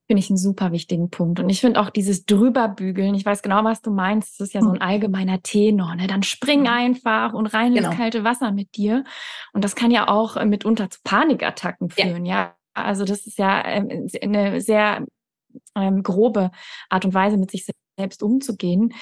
[0.06, 1.40] Finde ich einen super wichtigen Punkt.
[1.40, 4.60] Und ich finde auch dieses Drüberbügeln, ich weiß genau, was du meinst, das ist ja
[4.60, 4.82] so ein hm.
[4.82, 5.96] allgemeiner Tenor.
[5.96, 6.08] Ne?
[6.08, 7.88] Dann spring einfach und rein genau.
[7.88, 9.02] ins kalte Wasser mit dir.
[9.54, 12.34] Und das kann ja auch mitunter zu Panikattacken führen, ja.
[12.34, 12.54] ja.
[12.74, 15.06] Also das ist ja ähm, eine sehr
[15.74, 16.50] ähm, grobe
[16.88, 17.66] Art und Weise, mit sich
[17.98, 18.92] selbst umzugehen.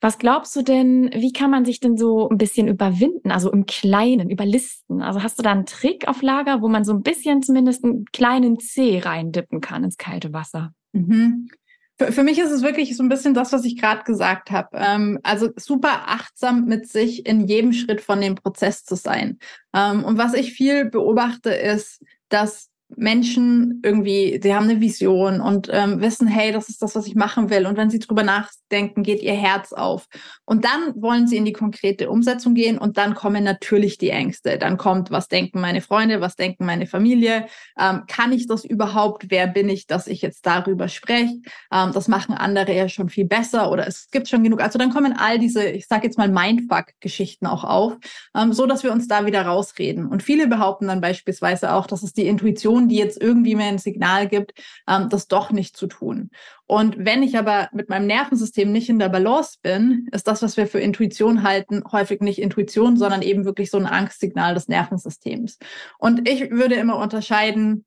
[0.00, 3.64] Was glaubst du denn, wie kann man sich denn so ein bisschen überwinden, also im
[3.64, 5.00] Kleinen, überlisten?
[5.00, 8.04] Also hast du da einen Trick auf Lager, wo man so ein bisschen zumindest einen
[8.06, 10.74] kleinen Zeh reindippen kann ins kalte Wasser?
[10.92, 11.48] Mhm.
[11.96, 14.68] Für, für mich ist es wirklich so ein bisschen das, was ich gerade gesagt habe.
[14.74, 19.38] Ähm, also super achtsam mit sich in jedem Schritt von dem Prozess zu sein.
[19.72, 25.68] Ähm, und was ich viel beobachte, ist, dass Menschen irgendwie, sie haben eine Vision und
[25.72, 27.66] ähm, wissen, hey, das ist das, was ich machen will.
[27.66, 30.06] Und wenn sie drüber nachdenken, geht ihr Herz auf.
[30.44, 34.58] Und dann wollen sie in die konkrete Umsetzung gehen und dann kommen natürlich die Ängste.
[34.58, 37.46] Dann kommt, was denken meine Freunde, was denken meine Familie?
[37.78, 39.26] Ähm, kann ich das überhaupt?
[39.28, 41.40] Wer bin ich, dass ich jetzt darüber spreche?
[41.72, 44.60] Ähm, das machen andere ja schon viel besser oder es gibt schon genug.
[44.60, 47.96] Also dann kommen all diese, ich sage jetzt mal Mindfuck-Geschichten auch auf,
[48.36, 50.06] ähm, so dass wir uns da wieder rausreden.
[50.06, 53.64] Und viele behaupten dann beispielsweise auch, dass es die Intuition Person, die jetzt irgendwie mir
[53.64, 54.52] ein Signal gibt,
[54.88, 56.30] ähm, das doch nicht zu tun.
[56.66, 60.56] Und wenn ich aber mit meinem Nervensystem nicht in der Balance bin, ist das, was
[60.56, 65.58] wir für Intuition halten, häufig nicht Intuition, sondern eben wirklich so ein Angstsignal des Nervensystems.
[65.98, 67.84] Und ich würde immer unterscheiden,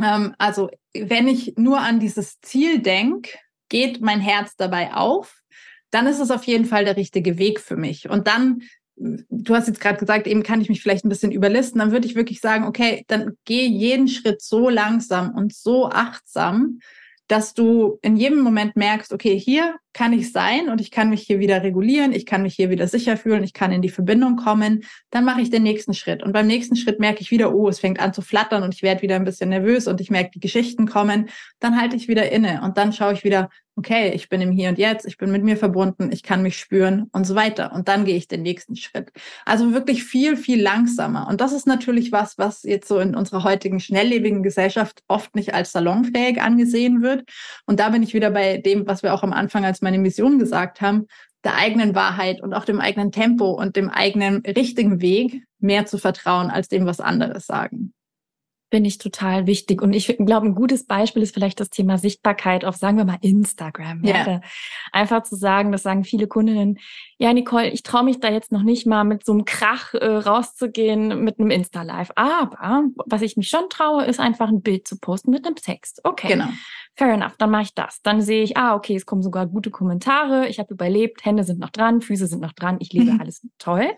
[0.00, 3.30] ähm, also wenn ich nur an dieses Ziel denke,
[3.68, 5.40] geht mein Herz dabei auf,
[5.90, 8.08] dann ist es auf jeden Fall der richtige Weg für mich.
[8.08, 8.62] Und dann
[8.96, 12.06] du hast jetzt gerade gesagt, eben kann ich mich vielleicht ein bisschen überlisten, dann würde
[12.06, 16.78] ich wirklich sagen, okay, dann geh jeden Schritt so langsam und so achtsam,
[17.28, 21.22] dass du in jedem Moment merkst, okay, hier kann ich sein und ich kann mich
[21.22, 24.36] hier wieder regulieren, ich kann mich hier wieder sicher fühlen, ich kann in die Verbindung
[24.36, 26.22] kommen, dann mache ich den nächsten Schritt.
[26.22, 28.82] Und beim nächsten Schritt merke ich wieder, oh, es fängt an zu flattern und ich
[28.82, 31.30] werde wieder ein bisschen nervös und ich merke, die Geschichten kommen.
[31.58, 34.68] Dann halte ich wieder inne und dann schaue ich wieder, okay, ich bin im Hier
[34.68, 37.72] und Jetzt, ich bin mit mir verbunden, ich kann mich spüren und so weiter.
[37.72, 39.10] Und dann gehe ich den nächsten Schritt.
[39.46, 41.26] Also wirklich viel, viel langsamer.
[41.28, 45.54] Und das ist natürlich was, was jetzt so in unserer heutigen schnelllebigen Gesellschaft oft nicht
[45.54, 47.28] als salonfähig angesehen wird.
[47.66, 50.38] Und da bin ich wieder bei dem, was wir auch am Anfang als meine Mission
[50.38, 51.06] gesagt haben,
[51.44, 55.98] der eigenen Wahrheit und auch dem eigenen Tempo und dem eigenen richtigen Weg mehr zu
[55.98, 57.94] vertrauen als dem, was andere sagen.
[58.72, 59.82] Finde ich total wichtig.
[59.82, 63.18] Und ich glaube, ein gutes Beispiel ist vielleicht das Thema Sichtbarkeit auf, sagen wir mal,
[63.20, 64.02] Instagram.
[64.02, 64.26] Ja.
[64.26, 64.40] ja.
[64.92, 66.78] Einfach zu sagen, das sagen viele Kundinnen,
[67.18, 70.06] ja, Nicole, ich traue mich da jetzt noch nicht mal mit so einem Krach äh,
[70.06, 72.12] rauszugehen mit einem Insta-Live.
[72.16, 76.00] Aber was ich mich schon traue, ist einfach ein Bild zu posten mit einem Text.
[76.02, 76.28] Okay.
[76.28, 76.48] Genau.
[76.94, 78.02] Fair enough, dann mache ich das.
[78.02, 81.58] Dann sehe ich, ah, okay, es kommen sogar gute Kommentare, ich habe überlebt, Hände sind
[81.58, 83.20] noch dran, Füße sind noch dran, ich lebe, mhm.
[83.20, 83.90] alles toll.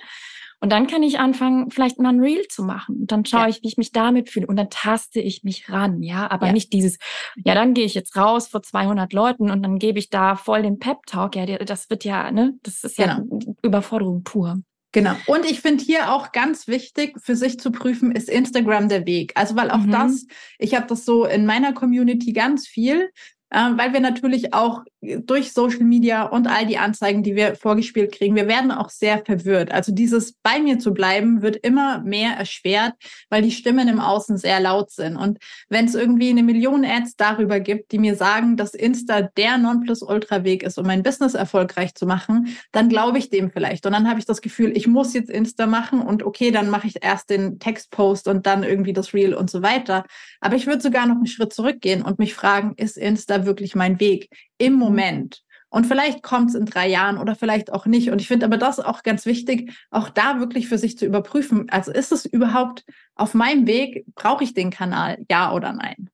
[0.60, 3.00] Und dann kann ich anfangen, vielleicht mal ein Reel zu machen.
[3.00, 3.48] Und dann schaue ja.
[3.48, 4.46] ich, wie ich mich damit fühle.
[4.46, 6.30] Und dann taste ich mich ran, ja.
[6.30, 6.52] Aber ja.
[6.52, 6.98] nicht dieses,
[7.44, 10.62] ja, dann gehe ich jetzt raus vor 200 Leuten und dann gebe ich da voll
[10.62, 11.36] den Pep-Talk.
[11.36, 13.40] Ja, das wird ja, ne, das ist ja genau.
[13.62, 14.62] Überforderung pur.
[14.94, 15.16] Genau.
[15.26, 19.32] Und ich finde hier auch ganz wichtig, für sich zu prüfen, ist Instagram der Weg.
[19.34, 19.90] Also weil auch mhm.
[19.90, 20.24] das,
[20.56, 23.10] ich habe das so in meiner Community ganz viel,
[23.54, 28.36] weil wir natürlich auch durch Social Media und all die Anzeigen, die wir vorgespielt kriegen,
[28.36, 29.70] wir werden auch sehr verwirrt.
[29.70, 32.94] Also dieses bei mir zu bleiben wird immer mehr erschwert,
[33.30, 35.16] weil die Stimmen im Außen sehr laut sind.
[35.16, 35.38] Und
[35.68, 40.62] wenn es irgendwie eine Million Ads darüber gibt, die mir sagen, dass Insta der Nonplusultra-Weg
[40.62, 43.86] ist, um mein Business erfolgreich zu machen, dann glaube ich dem vielleicht.
[43.86, 46.86] Und dann habe ich das Gefühl, ich muss jetzt Insta machen und okay, dann mache
[46.86, 50.04] ich erst den Textpost und dann irgendwie das Reel und so weiter.
[50.40, 54.00] Aber ich würde sogar noch einen Schritt zurückgehen und mich fragen, ist Insta wirklich mein
[54.00, 54.28] Weg
[54.58, 55.42] im Moment?
[55.74, 58.10] Und vielleicht kommt es in drei Jahren oder vielleicht auch nicht.
[58.10, 61.68] Und ich finde aber das auch ganz wichtig, auch da wirklich für sich zu überprüfen.
[61.68, 62.84] Also ist es überhaupt
[63.16, 64.04] auf meinem Weg?
[64.14, 65.18] Brauche ich den Kanal?
[65.28, 66.10] Ja oder nein?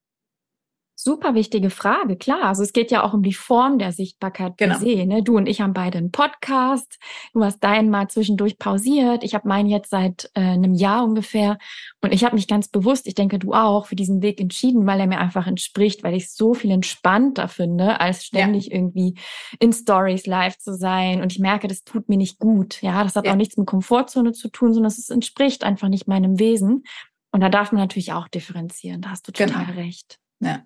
[1.03, 2.43] Super wichtige Frage, klar.
[2.43, 4.81] Also es geht ja auch um die Form der Sichtbarkeit per genau.
[4.81, 5.07] se.
[5.07, 5.23] Ne?
[5.23, 6.99] Du und ich haben beide einen Podcast.
[7.33, 9.25] Du hast deinen mal zwischendurch pausiert.
[9.25, 11.57] Ich habe meinen jetzt seit äh, einem Jahr ungefähr.
[12.03, 15.01] Und ich habe mich ganz bewusst, ich denke du auch, für diesen Weg entschieden, weil
[15.01, 18.75] er mir einfach entspricht, weil ich es so viel entspannter finde, als ständig ja.
[18.75, 19.15] irgendwie
[19.59, 21.23] in Stories live zu sein.
[21.23, 22.83] Und ich merke, das tut mir nicht gut.
[22.83, 23.33] Ja, das hat ja.
[23.33, 26.85] auch nichts mit Komfortzone zu tun, sondern es entspricht einfach nicht meinem Wesen.
[27.33, 29.01] Und da darf man natürlich auch differenzieren.
[29.01, 29.81] Da hast du total genau.
[29.81, 30.19] recht.
[30.41, 30.63] Ja.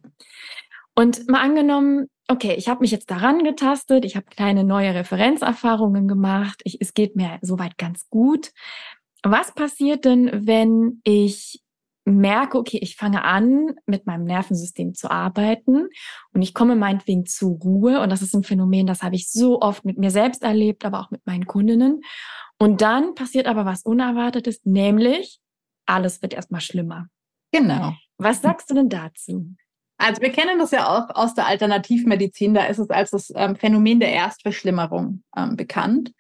[0.95, 6.09] Und mal angenommen, okay, ich habe mich jetzt daran getastet, ich habe kleine neue Referenzerfahrungen
[6.09, 8.53] gemacht, ich, es geht mir soweit ganz gut.
[9.23, 11.63] Was passiert denn, wenn ich
[12.05, 15.89] merke, okay, ich fange an, mit meinem Nervensystem zu arbeiten
[16.33, 19.61] und ich komme meinetwegen zur Ruhe und das ist ein Phänomen, das habe ich so
[19.61, 22.03] oft mit mir selbst erlebt, aber auch mit meinen Kundinnen.
[22.59, 25.41] Und dann passiert aber was Unerwartetes, nämlich
[25.87, 27.09] alles wird erstmal schlimmer.
[27.53, 27.95] Genau.
[28.19, 29.55] Was sagst du denn dazu?
[29.97, 33.57] Also wir kennen das ja auch aus der Alternativmedizin, da ist es als das ähm,
[33.57, 36.13] Phänomen der Erstverschlimmerung ähm, bekannt,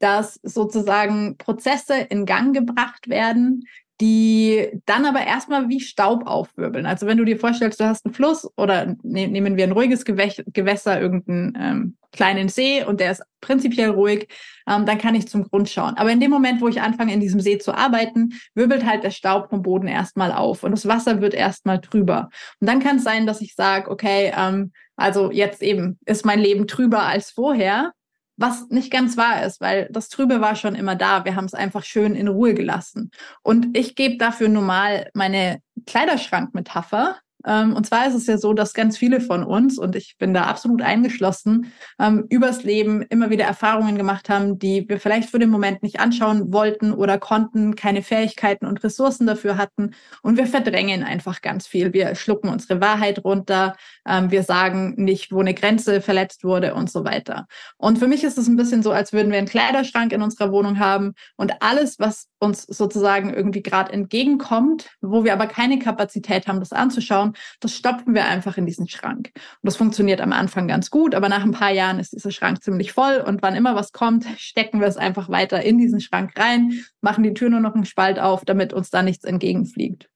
[0.00, 3.64] dass sozusagen Prozesse in Gang gebracht werden,
[4.02, 6.86] die dann aber erstmal wie Staub aufwirbeln.
[6.86, 10.04] Also wenn du dir vorstellst, du hast einen Fluss oder ne nehmen wir ein ruhiges
[10.04, 14.26] Gewäch Gewässer, irgendeinen ähm, kleinen See und der ist prinzipiell ruhig,
[14.68, 15.94] ähm, dann kann ich zum Grund schauen.
[15.96, 19.10] Aber in dem Moment, wo ich anfange, in diesem See zu arbeiten, wirbelt halt der
[19.10, 22.28] Staub vom Boden erstmal auf und das Wasser wird erstmal trüber.
[22.60, 26.40] Und dann kann es sein, dass ich sage, okay, ähm, also jetzt eben ist mein
[26.40, 27.92] Leben trüber als vorher
[28.36, 31.24] was nicht ganz wahr ist, weil das Trübe war schon immer da.
[31.24, 33.10] Wir haben es einfach schön in Ruhe gelassen.
[33.42, 38.96] Und ich gebe dafür normal meine Kleiderschrankmetapher, und zwar ist es ja so, dass ganz
[38.96, 43.96] viele von uns, und ich bin da absolut eingeschlossen, ähm, übers Leben immer wieder Erfahrungen
[43.96, 48.66] gemacht haben, die wir vielleicht für den Moment nicht anschauen wollten oder konnten, keine Fähigkeiten
[48.66, 49.92] und Ressourcen dafür hatten.
[50.22, 51.92] Und wir verdrängen einfach ganz viel.
[51.92, 53.76] Wir schlucken unsere Wahrheit runter.
[54.06, 57.46] Ähm, wir sagen nicht, wo eine Grenze verletzt wurde und so weiter.
[57.76, 60.52] Und für mich ist es ein bisschen so, als würden wir einen Kleiderschrank in unserer
[60.52, 66.46] Wohnung haben und alles, was uns sozusagen irgendwie gerade entgegenkommt, wo wir aber keine Kapazität
[66.46, 69.30] haben, das anzuschauen, das stopfen wir einfach in diesen Schrank.
[69.34, 72.62] Und das funktioniert am Anfang ganz gut, aber nach ein paar Jahren ist dieser Schrank
[72.62, 76.38] ziemlich voll und wann immer was kommt, stecken wir es einfach weiter in diesen Schrank
[76.38, 80.08] rein, machen die Tür nur noch einen Spalt auf, damit uns da nichts entgegenfliegt.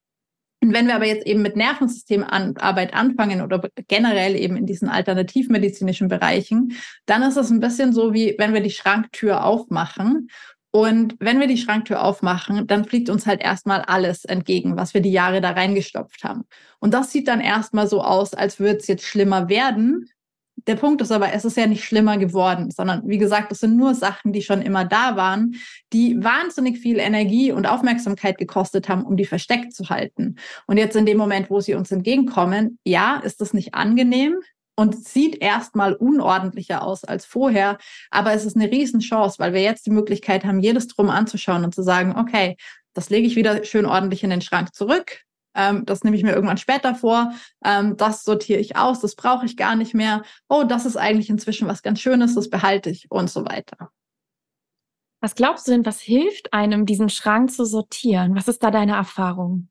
[0.63, 6.09] Und wenn wir aber jetzt eben mit Nervensystemarbeit anfangen oder generell eben in diesen alternativmedizinischen
[6.09, 6.73] Bereichen,
[7.05, 10.29] dann ist es ein bisschen so, wie wenn wir die Schranktür aufmachen
[10.77, 15.01] und wenn wir die Schranktür aufmachen, dann fliegt uns halt erstmal alles entgegen, was wir
[15.01, 16.43] die Jahre da reingestopft haben.
[16.81, 20.11] Und das sieht dann erstmal so aus, als würde es jetzt schlimmer werden.
[20.67, 23.79] Der Punkt ist aber, es ist ja nicht schlimmer geworden, sondern wie gesagt, es sind
[23.79, 25.55] nur Sachen, die schon immer da waren,
[25.95, 30.37] die wahnsinnig viel Energie und Aufmerksamkeit gekostet haben, um die versteckt zu halten.
[30.67, 34.35] Und jetzt in dem Moment, wo sie uns entgegenkommen, ja, ist das nicht angenehm,
[34.77, 37.79] und sieht erstmal unordentlicher aus als vorher.
[38.11, 41.75] Aber es ist eine Riesenchance, weil wir jetzt die Möglichkeit haben, jedes drum anzuschauen und
[41.75, 42.57] zu sagen, okay,
[42.93, 45.23] das lege ich wieder schön ordentlich in den Schrank zurück.
[45.55, 47.33] Ähm, das nehme ich mir irgendwann später vor.
[47.65, 49.01] Ähm, das sortiere ich aus.
[49.01, 50.23] Das brauche ich gar nicht mehr.
[50.49, 52.35] Oh, das ist eigentlich inzwischen was ganz Schönes.
[52.35, 53.91] Das behalte ich und so weiter.
[55.21, 58.37] Was glaubst du denn, was hilft einem, diesen Schrank zu sortieren?
[58.37, 59.69] Was ist da deine Erfahrung?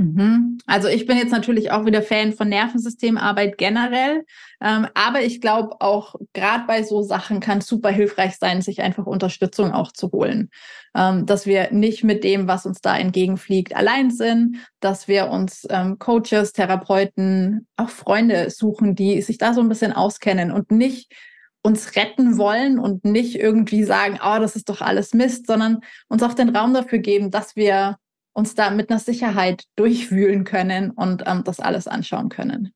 [0.00, 0.58] Mhm.
[0.66, 4.24] Also ich bin jetzt natürlich auch wieder Fan von Nervensystemarbeit generell,
[4.60, 9.06] ähm, aber ich glaube auch gerade bei so Sachen kann super hilfreich sein, sich einfach
[9.06, 10.50] Unterstützung auch zu holen,
[10.94, 15.66] ähm, dass wir nicht mit dem, was uns da entgegenfliegt, allein sind, dass wir uns
[15.68, 21.12] ähm, Coaches, Therapeuten, auch Freunde suchen, die sich da so ein bisschen auskennen und nicht
[21.60, 26.22] uns retten wollen und nicht irgendwie sagen, oh, das ist doch alles Mist, sondern uns
[26.22, 27.96] auch den Raum dafür geben, dass wir
[28.38, 32.72] uns da mit einer Sicherheit durchwühlen können und ähm, das alles anschauen können.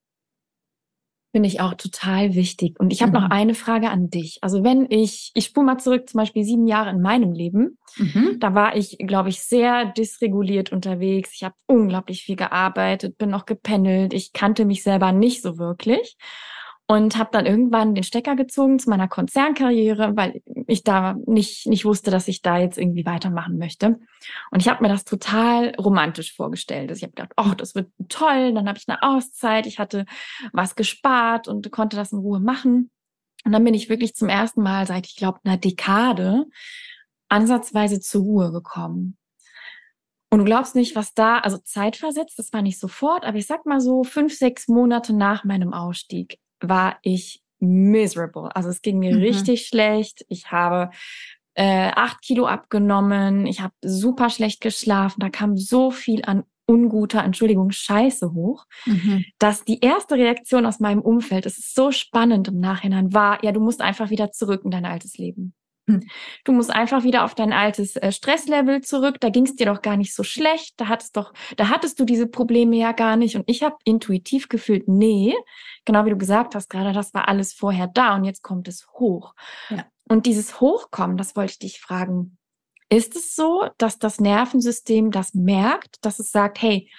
[1.32, 2.78] Finde ich auch total wichtig.
[2.78, 3.24] Und ich habe mhm.
[3.24, 4.38] noch eine Frage an dich.
[4.42, 8.38] Also wenn ich, ich spule mal zurück, zum Beispiel sieben Jahre in meinem Leben, mhm.
[8.40, 11.30] da war ich, glaube ich, sehr dysreguliert unterwegs.
[11.32, 14.12] Ich habe unglaublich viel gearbeitet, bin noch gependelt.
[14.12, 16.18] Ich kannte mich selber nicht so wirklich
[16.86, 21.84] und habe dann irgendwann den Stecker gezogen zu meiner Konzernkarriere, weil ich da nicht nicht
[21.84, 23.98] wusste, dass ich da jetzt irgendwie weitermachen möchte.
[24.50, 26.90] Und ich habe mir das total romantisch vorgestellt.
[26.90, 28.52] Also ich habe gedacht, oh, das wird toll.
[28.52, 29.66] Dann habe ich eine Auszeit.
[29.66, 30.04] Ich hatte
[30.52, 32.90] was gespart und konnte das in Ruhe machen.
[33.44, 36.44] Und dann bin ich wirklich zum ersten Mal seit ich glaube einer Dekade
[37.28, 39.16] ansatzweise zur Ruhe gekommen.
[40.30, 43.66] Und du glaubst nicht, was da, also zeitversetzt, das war nicht sofort, aber ich sag
[43.66, 46.38] mal so fünf, sechs Monate nach meinem Ausstieg
[46.68, 48.54] war ich miserable.
[48.54, 49.22] Also es ging mir mhm.
[49.22, 50.24] richtig schlecht.
[50.28, 50.90] Ich habe
[51.54, 53.46] äh, acht Kilo abgenommen.
[53.46, 55.20] Ich habe super schlecht geschlafen.
[55.20, 59.24] Da kam so viel an unguter, Entschuldigung, Scheiße hoch, mhm.
[59.38, 63.52] dass die erste Reaktion aus meinem Umfeld, es ist so spannend im Nachhinein, war, ja,
[63.52, 65.54] du musst einfach wieder zurück in dein altes Leben.
[66.44, 69.16] Du musst einfach wieder auf dein altes äh, Stresslevel zurück.
[69.20, 70.74] Da ging es dir doch gar nicht so schlecht.
[70.76, 73.36] Da hattest doch, da hattest du diese Probleme ja gar nicht.
[73.36, 75.34] Und ich habe intuitiv gefühlt, nee,
[75.84, 78.86] genau wie du gesagt hast, gerade das war alles vorher da und jetzt kommt es
[78.92, 79.34] hoch.
[79.70, 79.84] Ja.
[80.08, 82.38] Und dieses Hochkommen, das wollte ich dich fragen.
[82.88, 86.90] Ist es so, dass das Nervensystem das merkt, dass es sagt, hey,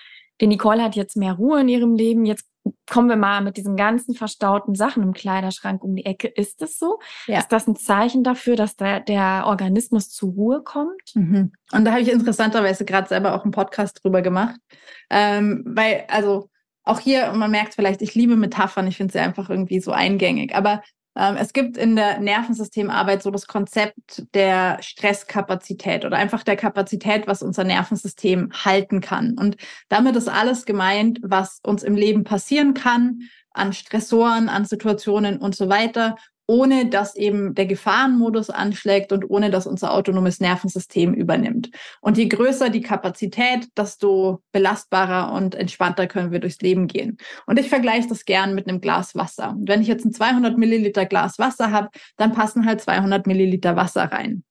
[0.41, 2.47] die Nicole hat jetzt mehr Ruhe in ihrem Leben, jetzt
[2.89, 6.27] kommen wir mal mit diesen ganzen verstauten Sachen im Kleiderschrank um die Ecke.
[6.27, 6.99] Ist das so?
[7.27, 7.39] Ja.
[7.39, 11.15] Ist das ein Zeichen dafür, dass der, der Organismus zur Ruhe kommt?
[11.15, 11.51] Mhm.
[11.71, 14.59] Und da habe ich interessanterweise gerade selber auch einen Podcast drüber gemacht.
[15.09, 16.49] Ähm, weil, also
[16.83, 20.55] auch hier, man merkt vielleicht, ich liebe Metaphern, ich finde sie einfach irgendwie so eingängig.
[20.55, 20.81] Aber
[21.15, 27.43] es gibt in der Nervensystemarbeit so das Konzept der Stresskapazität oder einfach der Kapazität, was
[27.43, 29.35] unser Nervensystem halten kann.
[29.37, 29.57] Und
[29.89, 33.19] damit ist alles gemeint, was uns im Leben passieren kann,
[33.51, 36.15] an Stressoren, an Situationen und so weiter,
[36.47, 41.69] ohne dass eben der Gefahrenmodus anschlägt und ohne dass unser autonomes Nervensystem übernimmt.
[42.01, 47.17] Und je größer die Kapazität, desto belastbarer und entspannter können wir durchs Leben gehen.
[47.45, 49.55] Und ich vergleiche das gern mit einem Glas Wasser.
[49.59, 54.03] wenn ich jetzt ein 200 Milliliter Glas Wasser habe, dann passen halt 200 Milliliter Wasser
[54.03, 54.43] rein.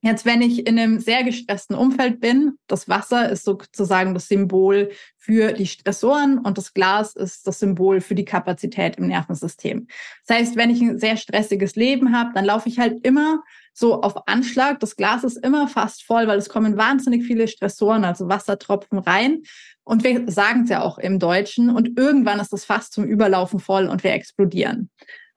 [0.00, 4.90] Jetzt, wenn ich in einem sehr gestressten Umfeld bin, das Wasser ist sozusagen das Symbol
[5.16, 9.88] für die Stressoren und das Glas ist das Symbol für die Kapazität im Nervensystem.
[10.24, 13.42] Das heißt, wenn ich ein sehr stressiges Leben habe, dann laufe ich halt immer
[13.72, 14.78] so auf Anschlag.
[14.78, 19.42] Das Glas ist immer fast voll, weil es kommen wahnsinnig viele Stressoren, also Wassertropfen rein.
[19.82, 21.70] Und wir sagen es ja auch im Deutschen.
[21.70, 24.90] Und irgendwann ist das fast zum Überlaufen voll und wir explodieren.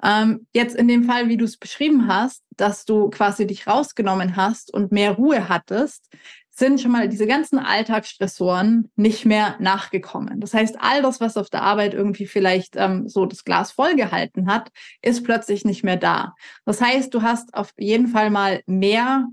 [0.03, 4.35] Ähm, jetzt in dem Fall, wie du es beschrieben hast, dass du quasi dich rausgenommen
[4.35, 6.09] hast und mehr Ruhe hattest,
[6.53, 10.39] sind schon mal diese ganzen Alltagsstressoren nicht mehr nachgekommen.
[10.41, 14.47] Das heißt, all das, was auf der Arbeit irgendwie vielleicht ähm, so das Glas vollgehalten
[14.47, 14.69] hat,
[15.01, 16.35] ist plötzlich nicht mehr da.
[16.65, 19.27] Das heißt, du hast auf jeden Fall mal mehr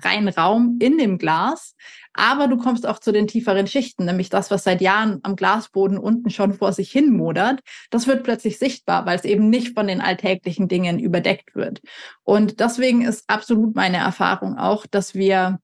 [0.00, 1.74] freien Raum in dem Glas,
[2.14, 5.98] aber du kommst auch zu den tieferen Schichten, nämlich das, was seit Jahren am Glasboden
[5.98, 7.60] unten schon vor sich hin modert.
[7.90, 11.82] Das wird plötzlich sichtbar, weil es eben nicht von den alltäglichen Dingen überdeckt wird.
[12.22, 15.58] Und deswegen ist absolut meine Erfahrung auch, dass wir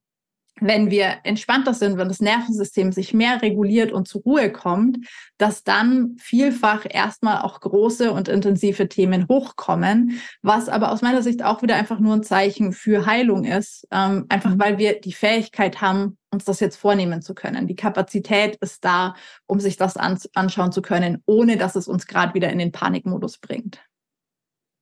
[0.60, 4.98] wenn wir entspannter sind, wenn das Nervensystem sich mehr reguliert und zur Ruhe kommt,
[5.38, 11.42] dass dann vielfach erstmal auch große und intensive Themen hochkommen, was aber aus meiner Sicht
[11.42, 15.80] auch wieder einfach nur ein Zeichen für Heilung ist, ähm, einfach weil wir die Fähigkeit
[15.80, 17.66] haben, uns das jetzt vornehmen zu können.
[17.66, 19.14] Die Kapazität ist da,
[19.46, 23.38] um sich das anschauen zu können, ohne dass es uns gerade wieder in den Panikmodus
[23.38, 23.80] bringt.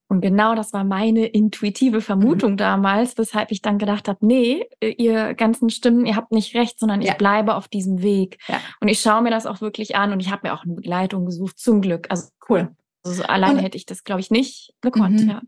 [0.08, 2.56] Und genau das war meine intuitive Vermutung mhm.
[2.56, 7.02] damals, weshalb ich dann gedacht habe, nee, ihr ganzen Stimmen, ihr habt nicht recht, sondern
[7.02, 7.12] ja.
[7.12, 8.38] ich bleibe auf diesem Weg.
[8.48, 8.58] Ja.
[8.80, 11.26] Und ich schaue mir das auch wirklich an und ich habe mir auch eine Begleitung
[11.26, 12.06] gesucht, zum Glück.
[12.10, 12.74] Also cool.
[13.04, 15.22] Also alleine hätte ich das, glaube ich, nicht gekonnt.
[15.22, 15.28] Mhm.
[15.28, 15.42] Ja.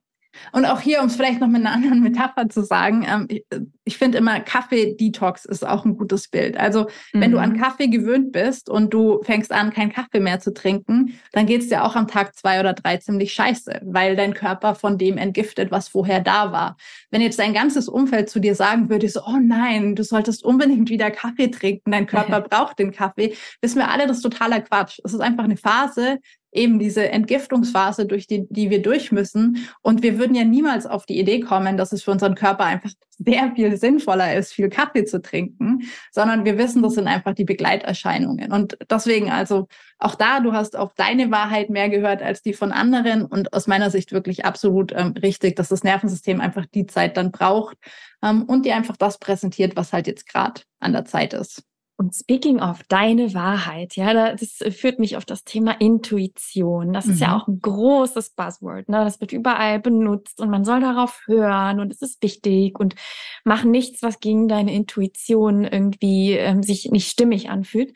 [0.52, 3.44] Und auch hier, um es vielleicht noch mit einer anderen Metapher zu sagen, ähm, ich,
[3.84, 6.56] ich finde immer, Kaffee-Detox ist auch ein gutes Bild.
[6.56, 7.20] Also, mhm.
[7.20, 7.60] wenn du an mhm.
[7.60, 11.68] Kaffee gewöhnt bist und du fängst an, keinen Kaffee mehr zu trinken, dann geht es
[11.68, 15.70] dir auch am Tag zwei oder drei ziemlich scheiße, weil dein Körper von dem entgiftet,
[15.70, 16.76] was vorher da war.
[17.10, 20.88] Wenn jetzt dein ganzes Umfeld zu dir sagen würde, so, oh nein, du solltest unbedingt
[20.90, 25.00] wieder Kaffee trinken, dein Körper braucht den Kaffee, wissen wir alle, das ist totaler Quatsch.
[25.04, 26.18] Es ist einfach eine Phase,
[26.52, 29.68] eben diese Entgiftungsphase, durch die, die wir durch müssen.
[29.82, 32.90] Und wir würden ja niemals auf die Idee kommen, dass es für unseren Körper einfach
[33.18, 37.44] sehr viel sinnvoller ist, viel Kaffee zu trinken, sondern wir wissen, das sind einfach die
[37.44, 38.50] Begleiterscheinungen.
[38.52, 42.72] Und deswegen also auch da, du hast auf deine Wahrheit mehr gehört als die von
[42.72, 47.18] anderen und aus meiner Sicht wirklich absolut ähm, richtig, dass das Nervensystem einfach die Zeit
[47.18, 47.76] dann braucht
[48.22, 51.62] ähm, und dir einfach das präsentiert, was halt jetzt gerade an der Zeit ist.
[52.00, 56.94] Und speaking of deine Wahrheit, ja, das führt mich auf das Thema Intuition.
[56.94, 57.12] Das mhm.
[57.12, 57.34] ist ja mhm.
[57.34, 59.04] auch ein großes Buzzword, ne?
[59.04, 62.94] Das wird überall benutzt und man soll darauf hören und es ist wichtig und
[63.44, 67.94] mach nichts, was gegen deine Intuition irgendwie ähm, sich nicht stimmig anfühlt.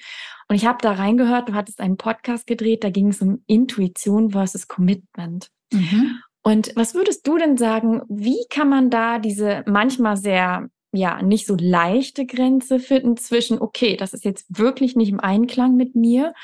[0.48, 4.32] Und ich habe da reingehört, du hattest einen Podcast gedreht, da ging es um Intuition
[4.32, 5.48] versus Commitment.
[5.72, 6.18] Mhm.
[6.42, 11.46] Und was würdest du denn sagen, wie kann man da diese manchmal sehr ja nicht
[11.46, 16.34] so leichte Grenze finden zwischen, okay, das ist jetzt wirklich nicht im Einklang mit mir,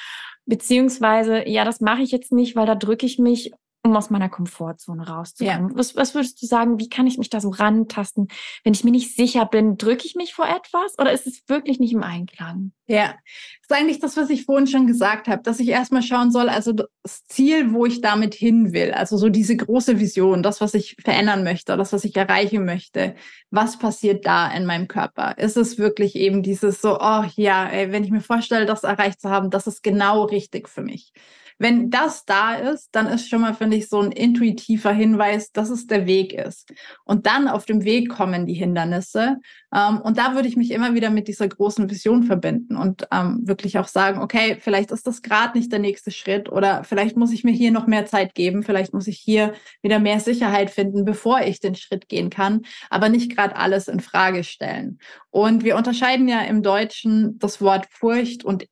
[0.46, 3.53] beziehungsweise, ja, das mache ich jetzt nicht, weil da drücke ich mich
[3.83, 5.70] um aus meiner Komfortzone rauszukommen.
[5.70, 5.76] Ja.
[5.76, 8.28] Was, was würdest du sagen, wie kann ich mich da so rantasten?
[8.62, 11.81] Wenn ich mir nicht sicher bin, drücke ich mich vor etwas oder ist es wirklich
[11.81, 12.72] nicht im Einklang?
[12.87, 13.16] Ja, das
[13.62, 16.72] ist eigentlich das, was ich vorhin schon gesagt habe, dass ich erstmal schauen soll, also
[16.72, 20.97] das Ziel, wo ich damit hin will, also so diese große Vision, das, was ich
[21.03, 23.14] verändern möchte, das, was ich erreichen möchte,
[23.51, 25.39] was passiert da in meinem Körper?
[25.39, 29.20] Ist es wirklich eben dieses so, oh ja, ey, wenn ich mir vorstelle, das erreicht
[29.20, 31.12] zu haben, das ist genau richtig für mich.
[31.61, 35.68] Wenn das da ist, dann ist schon mal, finde ich, so ein intuitiver Hinweis, dass
[35.68, 36.72] es der Weg ist.
[37.04, 39.36] Und dann auf dem Weg kommen die Hindernisse.
[39.74, 43.40] Ähm, und da würde ich mich immer wieder mit dieser großen Vision verbinden und ähm,
[43.44, 47.30] wirklich auch sagen, okay, vielleicht ist das gerade nicht der nächste Schritt oder vielleicht muss
[47.30, 49.52] ich mir hier noch mehr Zeit geben, vielleicht muss ich hier
[49.82, 54.00] wieder mehr Sicherheit finden, bevor ich den Schritt gehen kann, aber nicht gerade alles in
[54.00, 54.98] Frage stellen.
[55.28, 58.66] Und wir unterscheiden ja im Deutschen das Wort Furcht und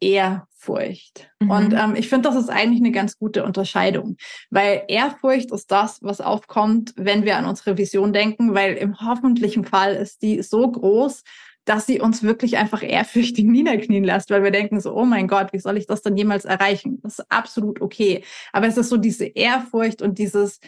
[0.59, 1.31] Ehrfurcht.
[1.41, 1.51] Mhm.
[1.51, 4.17] Und ähm, ich finde, das ist eigentlich eine ganz gute Unterscheidung,
[4.51, 9.65] weil Ehrfurcht ist das, was aufkommt, wenn wir an unsere Vision denken, weil im hoffentlichen
[9.65, 11.23] Fall ist die so groß,
[11.65, 15.53] dass sie uns wirklich einfach ehrfürchtig niederknien lässt, weil wir denken so, oh mein Gott,
[15.53, 17.01] wie soll ich das denn jemals erreichen?
[17.03, 18.25] Das ist absolut okay.
[18.53, 20.61] Aber es ist so diese Ehrfurcht und dieses,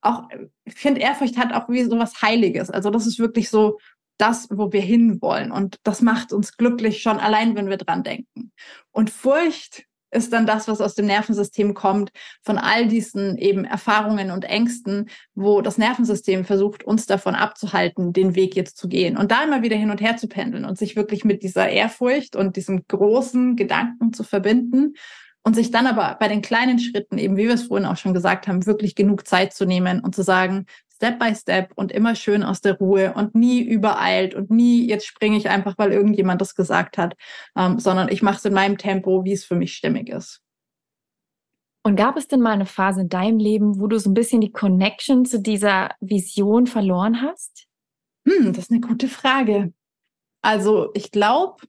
[0.00, 0.24] auch,
[0.64, 2.70] ich finde, Ehrfurcht hat auch wie so was Heiliges.
[2.70, 3.78] Also das ist wirklich so,
[4.18, 5.50] das, wo wir hinwollen.
[5.52, 8.52] Und das macht uns glücklich schon allein, wenn wir dran denken.
[8.90, 12.10] Und Furcht ist dann das, was aus dem Nervensystem kommt,
[12.42, 18.34] von all diesen eben Erfahrungen und Ängsten, wo das Nervensystem versucht, uns davon abzuhalten, den
[18.34, 19.16] Weg jetzt zu gehen.
[19.16, 22.36] Und da immer wieder hin und her zu pendeln und sich wirklich mit dieser Ehrfurcht
[22.36, 24.94] und diesem großen Gedanken zu verbinden
[25.42, 28.14] und sich dann aber bei den kleinen Schritten, eben wie wir es vorhin auch schon
[28.14, 30.66] gesagt haben, wirklich genug Zeit zu nehmen und zu sagen,
[30.98, 35.06] Step by Step und immer schön aus der Ruhe und nie übereilt und nie, jetzt
[35.06, 37.14] springe ich einfach, weil irgendjemand das gesagt hat,
[37.56, 40.42] ähm, sondern ich mache es in meinem Tempo, wie es für mich stimmig ist.
[41.84, 44.40] Und gab es denn mal eine Phase in deinem Leben, wo du so ein bisschen
[44.40, 47.66] die Connection zu dieser Vision verloren hast?
[48.26, 49.72] Hm, das ist eine gute Frage.
[50.42, 51.62] Also ich glaube,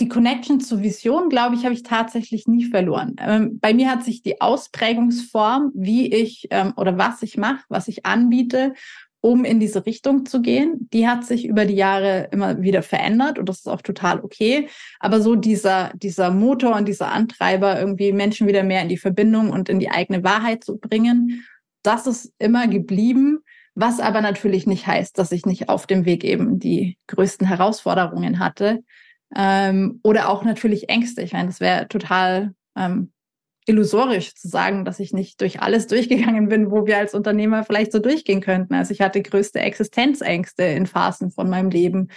[0.00, 3.16] die Connection zur Vision, glaube ich, habe ich tatsächlich nie verloren.
[3.18, 7.88] Ähm, bei mir hat sich die Ausprägungsform, wie ich ähm, oder was ich mache, was
[7.88, 8.74] ich anbiete,
[9.20, 13.38] um in diese Richtung zu gehen, die hat sich über die Jahre immer wieder verändert
[13.38, 14.68] und das ist auch total okay.
[14.98, 19.50] Aber so dieser, dieser Motor und dieser Antreiber, irgendwie Menschen wieder mehr in die Verbindung
[19.50, 21.44] und in die eigene Wahrheit zu bringen,
[21.82, 23.40] das ist immer geblieben.
[23.74, 28.38] Was aber natürlich nicht heißt, dass ich nicht auf dem Weg eben die größten Herausforderungen
[28.38, 28.80] hatte.
[29.36, 31.22] Ähm, oder auch natürlich Ängste.
[31.22, 33.12] Ich meine, das wäre total ähm,
[33.66, 37.92] illusorisch zu sagen, dass ich nicht durch alles durchgegangen bin, wo wir als Unternehmer vielleicht
[37.92, 38.74] so durchgehen könnten.
[38.74, 42.08] Also ich hatte größte Existenzängste in Phasen von meinem Leben.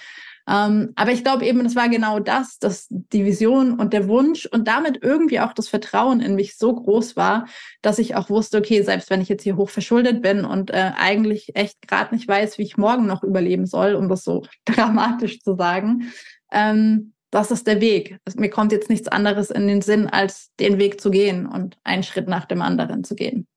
[0.47, 4.45] Ähm, aber ich glaube eben, es war genau das, dass die Vision und der Wunsch
[4.45, 7.47] und damit irgendwie auch das Vertrauen in mich so groß war,
[7.82, 10.91] dass ich auch wusste, okay, selbst wenn ich jetzt hier hoch verschuldet bin und äh,
[10.97, 15.39] eigentlich echt gerade nicht weiß, wie ich morgen noch überleben soll, um das so dramatisch
[15.39, 16.11] zu sagen,
[16.54, 18.20] ähm, das ist der Weg.
[18.36, 22.04] Mir kommt jetzt nichts anderes in den Sinn, als den Weg zu gehen und einen
[22.04, 23.47] Schritt nach dem anderen zu gehen.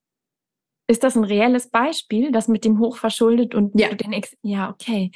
[0.89, 3.93] Ist das ein reelles Beispiel, das mit dem Hochverschuldet und ja.
[3.93, 5.11] den Ex ja, okay.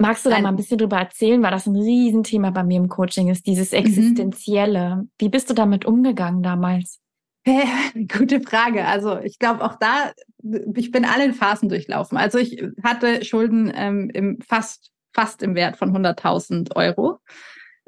[0.00, 2.88] Magst du da mal ein bisschen drüber erzählen, weil das ein Riesenthema bei mir im
[2.88, 3.78] Coaching ist, dieses mhm.
[3.78, 4.96] Existenzielle.
[4.96, 5.10] Mhm.
[5.18, 7.00] Wie bist du damit umgegangen damals?
[8.16, 8.86] Gute Frage.
[8.86, 10.12] Also ich glaube auch da,
[10.74, 12.16] ich bin alle Phasen durchlaufen.
[12.16, 17.20] Also ich hatte Schulden ähm, im fast fast im Wert von 100.000 Euro,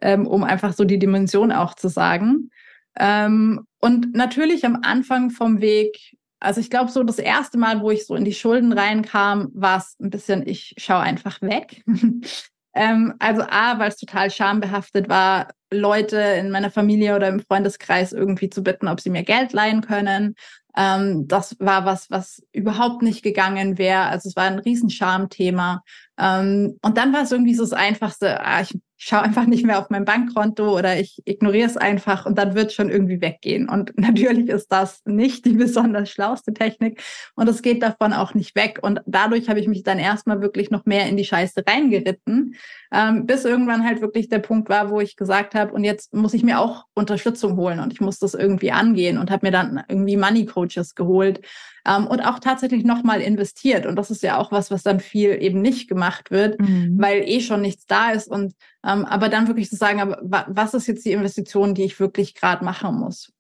[0.01, 2.51] ähm, um einfach so die Dimension auch zu sagen.
[2.99, 7.91] Ähm, und natürlich am Anfang vom Weg, also ich glaube, so das erste Mal, wo
[7.91, 11.83] ich so in die Schulden reinkam, war es ein bisschen, ich schaue einfach weg.
[12.74, 18.12] ähm, also A, weil es total schambehaftet war, Leute in meiner Familie oder im Freundeskreis
[18.12, 20.37] irgendwie zu bitten, ob sie mir Geld leihen können.
[20.77, 24.03] Ähm, das war was, was überhaupt nicht gegangen wäre.
[24.03, 25.83] Also es war ein Riesenschamthema.
[26.18, 29.78] Ähm, und dann war es irgendwie so das Einfachste, ah, ich schaue einfach nicht mehr
[29.78, 33.68] auf mein Bankkonto oder ich ignoriere es einfach und dann wird es schon irgendwie weggehen.
[33.68, 37.03] Und natürlich ist das nicht die besonders schlauste Technik
[37.34, 38.78] und es geht davon auch nicht weg.
[38.82, 42.55] Und dadurch habe ich mich dann erstmal wirklich noch mehr in die Scheiße reingeritten,
[42.92, 46.34] ähm, bis irgendwann halt wirklich der Punkt war, wo ich gesagt habe, und jetzt muss
[46.34, 49.84] ich mir auch Unterstützung holen und ich muss das irgendwie angehen und habe mir dann
[49.88, 51.40] irgendwie Money Coaches geholt,
[51.87, 53.87] ähm, und auch tatsächlich nochmal investiert.
[53.87, 56.97] Und das ist ja auch was, was dann viel eben nicht gemacht wird, mhm.
[56.99, 58.28] weil eh schon nichts da ist.
[58.28, 62.01] Und ähm, aber dann wirklich zu sagen, aber was ist jetzt die Investition, die ich
[62.01, 63.32] wirklich gerade machen muss?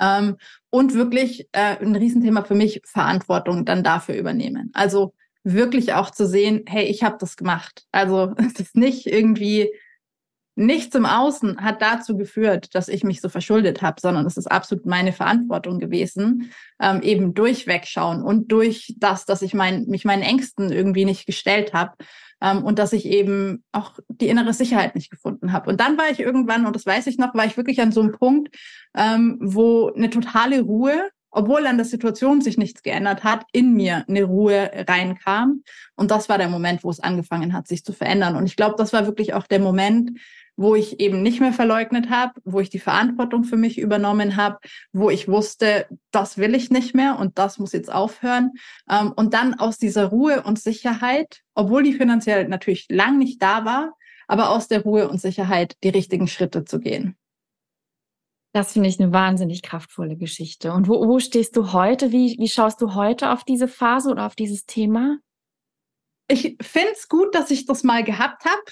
[0.00, 0.36] Ähm,
[0.70, 4.70] und wirklich äh, ein Riesenthema für mich, Verantwortung dann dafür übernehmen.
[4.74, 7.84] Also wirklich auch zu sehen, hey, ich habe das gemacht.
[7.92, 9.70] Also es ist nicht irgendwie
[10.54, 14.46] nichts im Außen hat dazu geführt, dass ich mich so verschuldet habe, sondern es ist
[14.46, 20.22] absolut meine Verantwortung gewesen, ähm, eben durchwegschauen und durch das, dass ich mein, mich meinen
[20.22, 21.92] Ängsten irgendwie nicht gestellt habe
[22.40, 25.70] ähm, und dass ich eben auch die innere Sicherheit nicht gefunden habe.
[25.70, 28.00] Und dann war ich irgendwann, und das weiß ich noch, war ich wirklich an so
[28.00, 28.54] einem Punkt,
[28.94, 34.04] ähm, wo eine totale Ruhe obwohl an der Situation sich nichts geändert hat, in mir
[34.06, 35.62] eine Ruhe reinkam.
[35.96, 38.36] Und das war der Moment, wo es angefangen hat, sich zu verändern.
[38.36, 40.18] Und ich glaube, das war wirklich auch der Moment,
[40.56, 44.58] wo ich eben nicht mehr verleugnet habe, wo ich die Verantwortung für mich übernommen habe,
[44.92, 48.52] wo ich wusste, das will ich nicht mehr und das muss jetzt aufhören.
[48.88, 53.64] Ähm, und dann aus dieser Ruhe und Sicherheit, obwohl die finanziell natürlich lang nicht da
[53.64, 53.94] war,
[54.28, 57.16] aber aus der Ruhe und Sicherheit die richtigen Schritte zu gehen.
[58.54, 60.72] Das finde ich eine wahnsinnig kraftvolle Geschichte.
[60.72, 62.12] Und wo, wo stehst du heute?
[62.12, 65.18] Wie, wie schaust du heute auf diese Phase oder auf dieses Thema?
[66.28, 68.62] Ich finde es gut, dass ich das mal gehabt habe.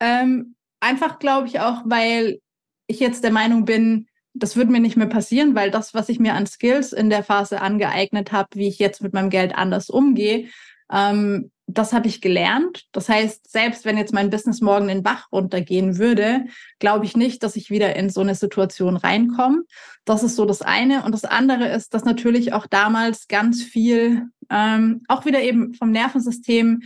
[0.00, 2.40] Ähm, Einfach glaube ich auch, weil
[2.86, 6.18] ich jetzt der Meinung bin, das würde mir nicht mehr passieren, weil das, was ich
[6.18, 9.90] mir an Skills in der Phase angeeignet habe, wie ich jetzt mit meinem Geld anders
[9.90, 10.48] umgehe,
[10.90, 12.86] ähm, das habe ich gelernt.
[12.92, 16.46] Das heißt, selbst wenn jetzt mein Business morgen den Bach runtergehen würde,
[16.78, 19.62] glaube ich nicht, dass ich wieder in so eine Situation reinkomme.
[20.04, 21.04] Das ist so das eine.
[21.04, 25.92] Und das andere ist, dass natürlich auch damals ganz viel, ähm, auch wieder eben vom
[25.92, 26.82] Nervensystem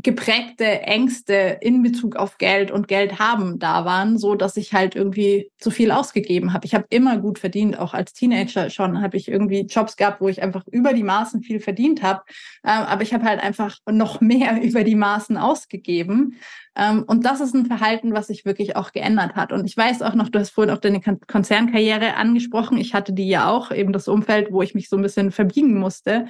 [0.00, 4.94] geprägte Ängste in Bezug auf Geld und Geld haben da waren, so dass ich halt
[4.94, 6.66] irgendwie zu viel ausgegeben habe.
[6.66, 10.28] Ich habe immer gut verdient, auch als Teenager schon habe ich irgendwie Jobs gehabt, wo
[10.28, 12.22] ich einfach über die Maßen viel verdient habe,
[12.64, 16.36] ähm, aber ich habe halt einfach noch mehr über die Maßen ausgegeben.
[16.76, 19.52] Ähm, und das ist ein Verhalten, was sich wirklich auch geändert hat.
[19.52, 22.78] Und ich weiß auch noch, du hast vorhin auch deine Konzernkarriere angesprochen.
[22.78, 25.74] Ich hatte die ja auch, eben das Umfeld, wo ich mich so ein bisschen verbiegen
[25.76, 26.26] musste.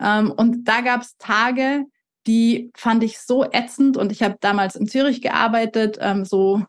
[0.00, 1.84] Ähm, und da gab es Tage,
[2.26, 6.62] die fand ich so ätzend und ich habe damals in Zürich gearbeitet, ähm, so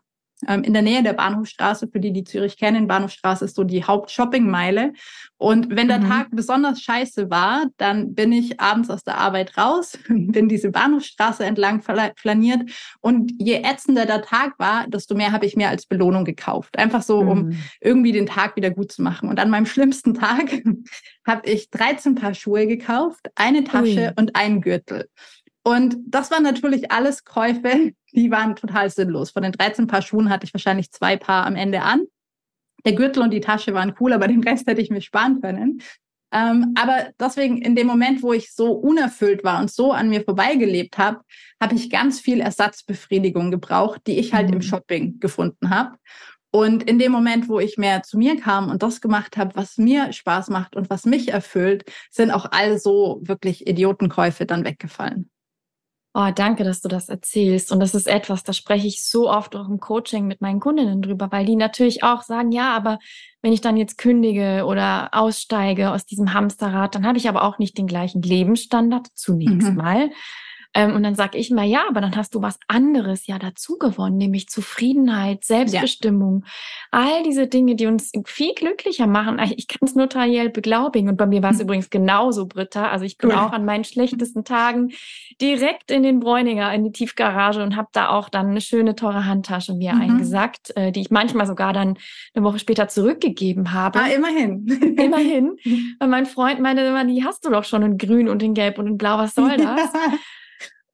[0.48, 2.86] ähm, in der Nähe der Bahnhofstraße, für die, die Zürich kennen.
[2.86, 4.92] Bahnhofstraße ist so die Hauptshoppingmeile.
[5.38, 6.08] Und wenn der mhm.
[6.08, 11.44] Tag besonders scheiße war, dann bin ich abends aus der Arbeit raus, bin diese Bahnhofstraße
[11.44, 11.82] entlang
[12.16, 12.70] flaniert.
[13.00, 16.76] Und je ätzender der Tag war, desto mehr habe ich mir als Belohnung gekauft.
[16.78, 17.58] Einfach so, um mhm.
[17.80, 19.28] irgendwie den Tag wieder gut zu machen.
[19.28, 20.50] Und an meinem schlimmsten Tag
[21.26, 24.12] habe ich 13 Paar Schuhe gekauft, eine Tasche Ui.
[24.16, 25.08] und einen Gürtel.
[25.64, 29.30] Und das waren natürlich alles Käufe, die waren total sinnlos.
[29.30, 32.04] Von den 13 Paar Schuhen hatte ich wahrscheinlich zwei Paar am Ende an.
[32.84, 35.80] Der Gürtel und die Tasche waren cool, aber den Rest hätte ich mir sparen können.
[36.32, 40.22] Ähm, aber deswegen, in dem Moment, wo ich so unerfüllt war und so an mir
[40.24, 41.20] vorbeigelebt habe,
[41.60, 44.54] habe ich ganz viel Ersatzbefriedigung gebraucht, die ich halt mhm.
[44.54, 45.96] im Shopping gefunden habe.
[46.50, 49.78] Und in dem Moment, wo ich mehr zu mir kam und das gemacht habe, was
[49.78, 55.30] mir Spaß macht und was mich erfüllt, sind auch all so wirklich Idiotenkäufe dann weggefallen.
[56.14, 57.72] Oh, danke, dass du das erzählst.
[57.72, 61.00] Und das ist etwas, da spreche ich so oft auch im Coaching mit meinen Kundinnen
[61.00, 62.98] drüber, weil die natürlich auch sagen, ja, aber
[63.40, 67.58] wenn ich dann jetzt kündige oder aussteige aus diesem Hamsterrad, dann habe ich aber auch
[67.58, 69.76] nicht den gleichen Lebensstandard zunächst mhm.
[69.76, 70.10] mal.
[70.74, 73.76] Ähm, und dann sage ich mal, ja, aber dann hast du was anderes ja dazu
[73.78, 76.50] gewonnen, nämlich Zufriedenheit, Selbstbestimmung, ja.
[76.90, 79.38] all diese Dinge, die uns viel glücklicher machen.
[79.56, 81.10] Ich kann es notariell beglaubigen.
[81.10, 81.64] Und bei mir war es mhm.
[81.64, 82.88] übrigens genauso, Britta.
[82.88, 83.36] Also ich bin cool.
[83.36, 84.92] auch an meinen schlechtesten Tagen
[85.40, 89.26] direkt in den Bräuninger, in die Tiefgarage und habe da auch dann eine schöne, teure
[89.26, 90.00] Handtasche mir mhm.
[90.00, 91.98] eingesackt, äh, die ich manchmal sogar dann
[92.34, 94.00] eine Woche später zurückgegeben habe.
[94.00, 94.66] Ah, immerhin.
[94.98, 95.56] immerhin.
[95.98, 98.78] Weil mein Freund meinte immer, die hast du doch schon in grün und in gelb
[98.78, 99.90] und in blau, was soll das?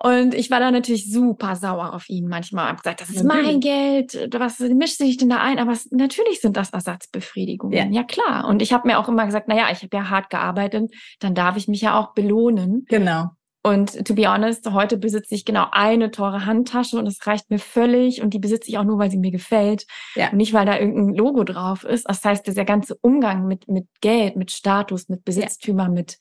[0.01, 2.69] Und ich war da natürlich super sauer auf ihn manchmal.
[2.69, 4.29] Hab gesagt, das ist mein Geld.
[4.33, 5.59] Was mischt sich denn da ein?
[5.59, 7.77] Aber es, natürlich sind das Ersatzbefriedigungen.
[7.77, 8.47] Ja, ja klar.
[8.47, 11.57] Und ich habe mir auch immer gesagt, naja, ich habe ja hart gearbeitet, dann darf
[11.57, 12.87] ich mich ja auch belohnen.
[12.89, 13.31] Genau.
[13.65, 17.59] Und to be honest, heute besitze ich genau eine teure Handtasche und es reicht mir
[17.59, 18.23] völlig.
[18.23, 19.85] Und die besitze ich auch nur, weil sie mir gefällt.
[20.15, 20.31] Ja.
[20.31, 22.09] Und nicht, weil da irgendein Logo drauf ist.
[22.09, 25.89] Das heißt, dieser ganze Umgang mit, mit Geld, mit Status, mit Besitztümer, ja.
[25.89, 26.19] mit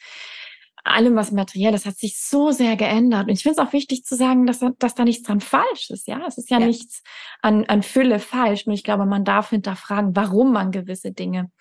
[0.88, 3.28] allem, was materiell ist, hat sich so sehr geändert.
[3.28, 6.08] Und ich finde es auch wichtig zu sagen, dass, dass da nichts dran falsch ist.
[6.08, 6.68] Ja, es ist ja, ja.
[6.68, 7.04] nichts
[7.42, 8.66] an, an Fülle falsch.
[8.66, 11.52] Nur ich glaube, man darf hinterfragen, warum man gewisse Dinge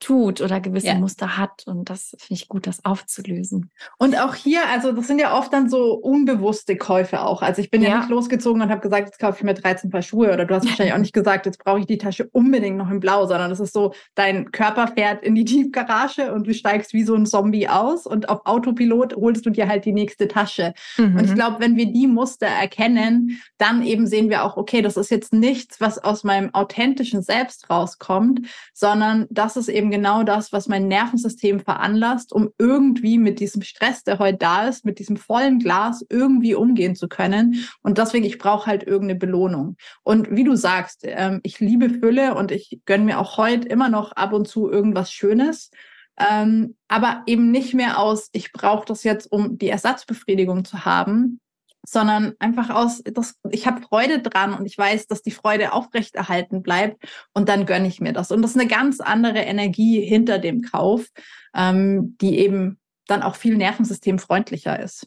[0.00, 0.94] tut oder gewisse ja.
[0.94, 1.64] Muster hat.
[1.66, 3.70] Und das finde ich gut, das aufzulösen.
[3.98, 7.42] Und auch hier, also das sind ja oft dann so unbewusste Käufe auch.
[7.42, 9.90] Also ich bin ja, ja nicht losgezogen und habe gesagt, jetzt kaufe ich mir 13
[9.90, 10.32] Paar Schuhe.
[10.32, 13.00] Oder du hast wahrscheinlich auch nicht gesagt, jetzt brauche ich die Tasche unbedingt noch in
[13.00, 17.04] Blau, sondern das ist so, dein Körper fährt in die Tiefgarage und du steigst wie
[17.04, 20.74] so ein Zombie aus und auf Autopilot holst du dir halt die nächste Tasche.
[20.98, 21.16] Mhm.
[21.16, 24.96] Und ich glaube, wenn wir die Muster erkennen, dann eben sehen wir auch, okay, das
[24.96, 28.40] ist jetzt nichts, was aus meinem authentischen Selbst rauskommt,
[28.72, 34.04] sondern das ist eben genau das, was mein Nervensystem veranlasst, um irgendwie mit diesem Stress,
[34.04, 37.66] der heute da ist, mit diesem vollen Glas irgendwie umgehen zu können.
[37.82, 39.76] Und deswegen, ich brauche halt irgendeine Belohnung.
[40.02, 43.88] Und wie du sagst, ähm, ich liebe Fülle und ich gönne mir auch heute immer
[43.88, 45.70] noch ab und zu irgendwas Schönes.
[46.18, 51.40] Ähm, aber eben nicht mehr aus, ich brauche das jetzt, um die Ersatzbefriedigung zu haben,
[51.86, 56.62] sondern einfach aus, das, ich habe Freude dran und ich weiß, dass die Freude aufrechterhalten
[56.62, 58.30] bleibt und dann gönne ich mir das.
[58.30, 61.08] Und das ist eine ganz andere Energie hinter dem Kauf,
[61.54, 65.06] ähm, die eben dann auch viel nervensystemfreundlicher ist.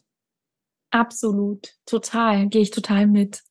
[0.90, 3.42] Absolut, total, gehe ich total mit.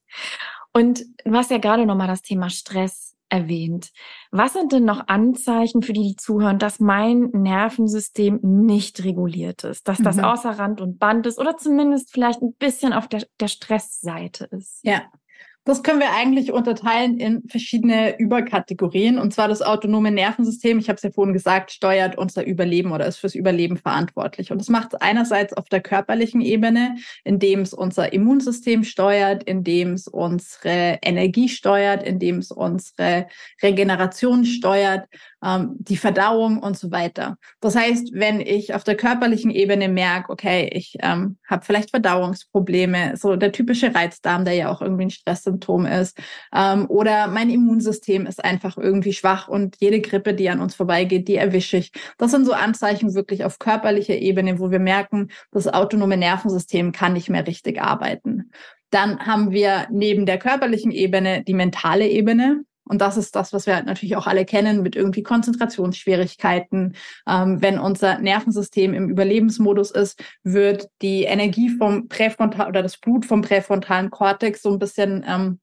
[0.74, 3.92] Und du hast ja gerade nochmal das Thema Stress erwähnt.
[4.32, 9.88] Was sind denn noch Anzeichen für die, die zuhören, dass mein Nervensystem nicht reguliert ist,
[9.88, 10.26] dass das mhm.
[10.26, 14.80] außer Rand und Band ist oder zumindest vielleicht ein bisschen auf der, der Stressseite ist?
[14.84, 15.04] Ja,
[15.68, 19.20] das können wir eigentlich unterteilen in verschiedene Überkategorien.
[19.20, 23.06] Und zwar das autonome Nervensystem, ich habe es ja vorhin gesagt, steuert unser Überleben oder
[23.06, 24.50] ist fürs Überleben verantwortlich.
[24.50, 26.96] Und das macht es einerseits auf der körperlichen Ebene,
[27.26, 33.28] indem es unser Immunsystem steuert, indem es unsere Energie steuert, indem es unsere
[33.62, 35.10] Regeneration steuert.
[35.44, 37.38] Ähm, die Verdauung und so weiter.
[37.60, 43.18] Das heißt, wenn ich auf der körperlichen Ebene merke, okay, ich ähm, habe vielleicht Verdauungsprobleme,
[43.18, 46.18] so der typische Reizdarm, der ja auch irgendwie ein Stresssymptom ist,
[46.54, 51.28] ähm, oder mein Immunsystem ist einfach irgendwie schwach und jede Grippe, die an uns vorbeigeht,
[51.28, 51.92] die erwische ich.
[52.18, 57.14] Das sind so Anzeichen wirklich auf körperlicher Ebene, wo wir merken, das autonome Nervensystem kann
[57.14, 58.52] nicht mehr richtig arbeiten.
[58.90, 62.64] Dann haben wir neben der körperlichen Ebene die mentale Ebene.
[62.88, 66.96] Und das ist das, was wir natürlich auch alle kennen mit irgendwie Konzentrationsschwierigkeiten.
[67.28, 73.26] Ähm, wenn unser Nervensystem im Überlebensmodus ist, wird die Energie vom Präfrontal oder das Blut
[73.26, 75.60] vom präfrontalen Kortex so ein bisschen ähm,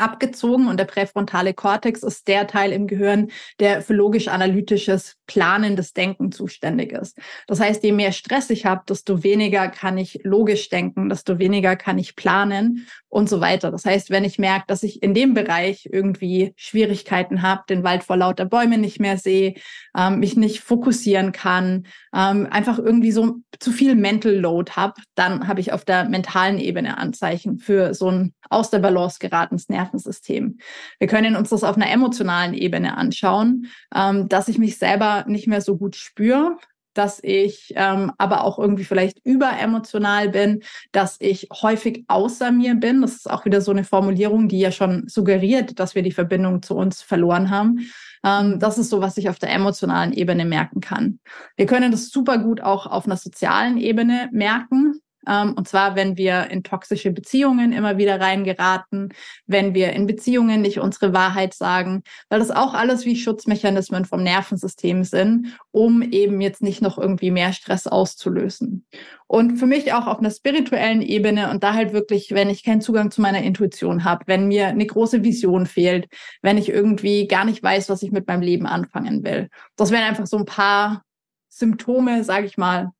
[0.00, 6.32] abgezogen und der präfrontale Kortex ist der Teil im Gehirn, der für logisch-analytisches, planendes Denken
[6.32, 7.18] zuständig ist.
[7.46, 11.76] Das heißt, je mehr Stress ich habe, desto weniger kann ich logisch denken, desto weniger
[11.76, 12.86] kann ich planen
[13.16, 13.70] und so weiter.
[13.70, 18.04] Das heißt, wenn ich merke, dass ich in dem Bereich irgendwie Schwierigkeiten habe, den Wald
[18.04, 19.54] vor lauter Bäumen nicht mehr sehe,
[19.96, 25.48] ähm, mich nicht fokussieren kann, ähm, einfach irgendwie so zu viel Mental Load habe, dann
[25.48, 30.58] habe ich auf der mentalen Ebene Anzeichen für so ein aus der Balance geratenes Nervensystem.
[30.98, 35.46] Wir können uns das auf einer emotionalen Ebene anschauen, ähm, dass ich mich selber nicht
[35.46, 36.58] mehr so gut spüre,
[36.96, 43.02] dass ich ähm, aber auch irgendwie vielleicht überemotional bin, dass ich häufig außer mir bin.
[43.02, 46.62] Das ist auch wieder so eine Formulierung, die ja schon suggeriert, dass wir die Verbindung
[46.62, 47.86] zu uns verloren haben.
[48.24, 51.18] Ähm, das ist so, was ich auf der emotionalen Ebene merken kann.
[51.56, 55.00] Wir können das super gut auch auf einer sozialen Ebene merken.
[55.26, 59.12] Ähm, und zwar, wenn wir in toxische Beziehungen immer wieder reingeraten,
[59.46, 64.22] wenn wir in Beziehungen nicht unsere Wahrheit sagen, weil das auch alles wie Schutzmechanismen vom
[64.22, 68.86] Nervensystem sind, um eben jetzt nicht noch irgendwie mehr Stress auszulösen.
[69.28, 72.80] Und für mich auch auf einer spirituellen Ebene und da halt wirklich, wenn ich keinen
[72.80, 76.06] Zugang zu meiner Intuition habe, wenn mir eine große Vision fehlt,
[76.42, 79.48] wenn ich irgendwie gar nicht weiß, was ich mit meinem Leben anfangen will.
[79.74, 81.02] Das wären einfach so ein paar
[81.48, 82.90] Symptome, sage ich mal,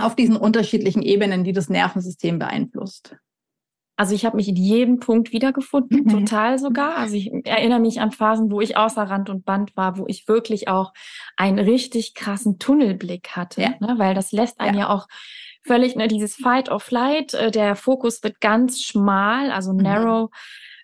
[0.00, 3.16] auf diesen unterschiedlichen Ebenen, die das Nervensystem beeinflusst.
[3.98, 6.08] Also ich habe mich in jedem Punkt wiedergefunden, mhm.
[6.08, 6.96] total sogar.
[6.96, 10.28] Also ich erinnere mich an Phasen, wo ich außer Rand und Band war, wo ich
[10.28, 10.92] wirklich auch
[11.36, 13.70] einen richtig krassen Tunnelblick hatte, ja.
[13.80, 13.94] ne?
[13.96, 15.08] weil das lässt einen ja, ja auch
[15.66, 19.82] völlig, ne, dieses Fight or Flight, äh, der Fokus wird ganz schmal, also mhm.
[19.82, 20.30] narrow.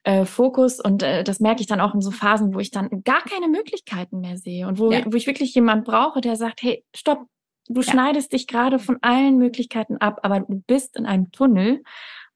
[0.06, 2.90] Äh, Fokus und äh, das merke ich dann auch in so Phasen, wo ich dann
[3.04, 5.00] gar keine Möglichkeiten mehr sehe und wo, ja.
[5.06, 7.20] wo ich wirklich jemand brauche, der sagt, hey, stopp,
[7.68, 7.92] Du ja.
[7.92, 11.82] schneidest dich gerade von allen Möglichkeiten ab, aber du bist in einem Tunnel.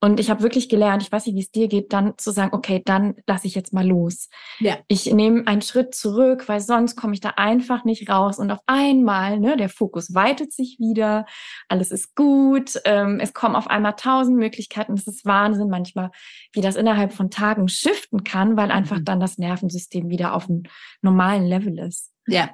[0.01, 2.55] Und ich habe wirklich gelernt, ich weiß nicht, wie es dir geht, dann zu sagen,
[2.55, 4.29] okay, dann lasse ich jetzt mal los.
[4.61, 4.79] Ja.
[4.87, 8.39] Ich nehme einen Schritt zurück, weil sonst komme ich da einfach nicht raus.
[8.39, 11.27] Und auf einmal, ne, der Fokus weitet sich wieder,
[11.69, 14.93] alles ist gut, ähm, es kommen auf einmal tausend Möglichkeiten.
[14.93, 16.11] Es ist Wahnsinn manchmal,
[16.53, 19.05] wie das innerhalb von Tagen shiften kann, weil einfach mhm.
[19.05, 20.63] dann das Nervensystem wieder auf einem
[21.03, 22.13] normalen Level ist.
[22.29, 22.51] Ja,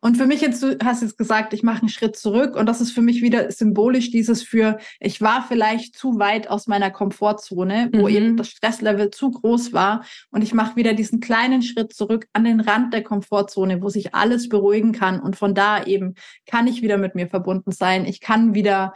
[0.00, 2.80] und für mich jetzt, du hast jetzt gesagt, ich mache einen Schritt zurück und das
[2.80, 7.90] ist für mich wieder symbolisch dieses für, ich war vielleicht zu weit aus meiner Komfortzone,
[7.92, 8.14] wo mhm.
[8.14, 12.44] eben das Stresslevel zu groß war und ich mache wieder diesen kleinen Schritt zurück an
[12.44, 16.14] den Rand der Komfortzone, wo sich alles beruhigen kann und von da eben
[16.46, 18.04] kann ich wieder mit mir verbunden sein.
[18.04, 18.94] Ich kann wieder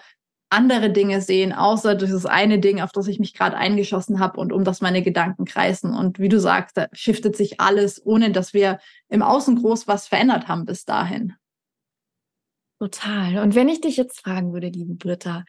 [0.48, 4.52] andere Dinge sehen, außer dieses eine Ding, auf das ich mich gerade eingeschossen habe und
[4.52, 5.94] um das meine Gedanken kreisen.
[5.94, 8.78] Und wie du sagst, da shiftet sich alles, ohne dass wir
[9.08, 11.34] im Außen groß was verändert haben bis dahin.
[12.78, 13.38] Total.
[13.38, 15.44] Und wenn ich dich jetzt fragen würde, liebe Britta,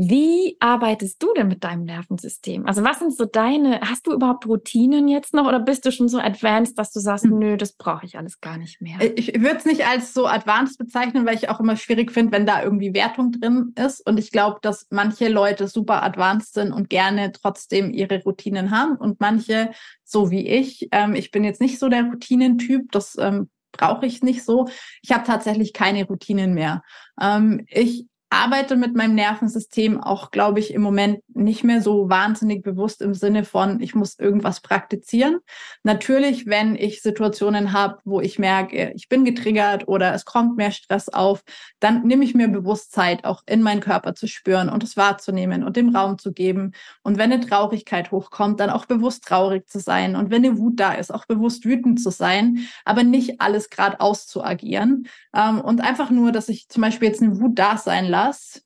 [0.00, 2.66] wie arbeitest du denn mit deinem Nervensystem?
[2.66, 6.08] Also was sind so deine, hast du überhaupt Routinen jetzt noch oder bist du schon
[6.08, 7.36] so advanced, dass du sagst, hm.
[7.36, 8.96] nö, das brauche ich alles gar nicht mehr?
[9.18, 12.46] Ich würde es nicht als so advanced bezeichnen, weil ich auch immer schwierig finde, wenn
[12.46, 14.06] da irgendwie Wertung drin ist.
[14.06, 18.94] Und ich glaube, dass manche Leute super advanced sind und gerne trotzdem ihre Routinen haben
[18.94, 19.72] und manche,
[20.04, 24.22] so wie ich, ähm, ich bin jetzt nicht so der Routinentyp, das ähm, brauche ich
[24.22, 24.68] nicht so.
[25.02, 26.84] Ich habe tatsächlich keine Routinen mehr.
[27.20, 32.62] Ähm, ich arbeite mit meinem Nervensystem auch, glaube ich, im Moment nicht mehr so wahnsinnig
[32.62, 35.38] bewusst im Sinne von, ich muss irgendwas praktizieren.
[35.82, 40.72] Natürlich, wenn ich Situationen habe, wo ich merke, ich bin getriggert oder es kommt mehr
[40.72, 41.42] Stress auf,
[41.80, 45.64] dann nehme ich mir bewusst Zeit, auch in meinen Körper zu spüren und es wahrzunehmen
[45.64, 46.72] und dem Raum zu geben.
[47.02, 50.16] Und wenn eine Traurigkeit hochkommt, dann auch bewusst traurig zu sein.
[50.16, 54.00] Und wenn eine Wut da ist, auch bewusst wütend zu sein, aber nicht alles gerade
[54.00, 55.08] auszuagieren.
[55.34, 58.62] Ähm, und einfach nur, dass ich zum Beispiel jetzt eine Wut da sein lasse das,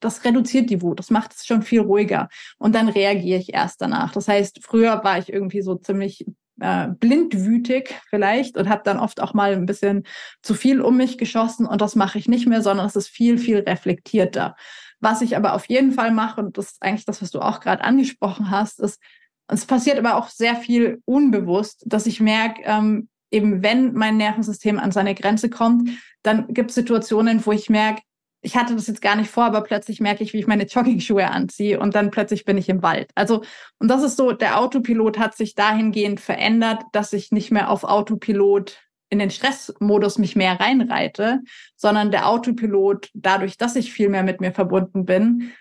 [0.00, 2.28] das reduziert die Wut, das macht es schon viel ruhiger.
[2.58, 4.12] Und dann reagiere ich erst danach.
[4.12, 6.26] Das heißt, früher war ich irgendwie so ziemlich
[6.60, 10.04] äh, blindwütig vielleicht und habe dann oft auch mal ein bisschen
[10.42, 13.38] zu viel um mich geschossen und das mache ich nicht mehr, sondern es ist viel,
[13.38, 14.56] viel reflektierter.
[15.00, 17.60] Was ich aber auf jeden Fall mache, und das ist eigentlich das, was du auch
[17.60, 19.00] gerade angesprochen hast, ist,
[19.48, 24.78] es passiert aber auch sehr viel unbewusst, dass ich merke, ähm, eben wenn mein Nervensystem
[24.78, 25.90] an seine Grenze kommt,
[26.22, 28.02] dann gibt es Situationen, wo ich merke,
[28.46, 31.28] ich hatte das jetzt gar nicht vor, aber plötzlich merke ich, wie ich meine Jogging-Schuhe
[31.28, 33.10] anziehe und dann plötzlich bin ich im Wald.
[33.16, 33.42] Also,
[33.80, 37.82] und das ist so, der Autopilot hat sich dahingehend verändert, dass ich nicht mehr auf
[37.82, 38.78] Autopilot
[39.10, 41.40] in den Stressmodus mich mehr reinreite,
[41.74, 45.52] sondern der Autopilot, dadurch, dass ich viel mehr mit mir verbunden bin,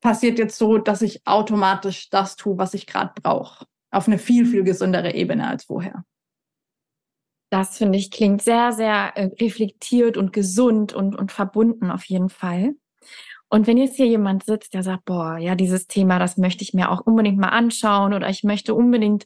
[0.00, 3.64] passiert jetzt so, dass ich automatisch das tue, was ich gerade brauche.
[3.92, 6.04] Auf eine viel, viel gesündere Ebene als vorher.
[7.54, 12.28] Das finde ich klingt sehr, sehr äh, reflektiert und gesund und, und verbunden auf jeden
[12.28, 12.74] Fall.
[13.48, 16.74] Und wenn jetzt hier jemand sitzt, der sagt, boah, ja, dieses Thema, das möchte ich
[16.74, 19.24] mir auch unbedingt mal anschauen oder ich möchte unbedingt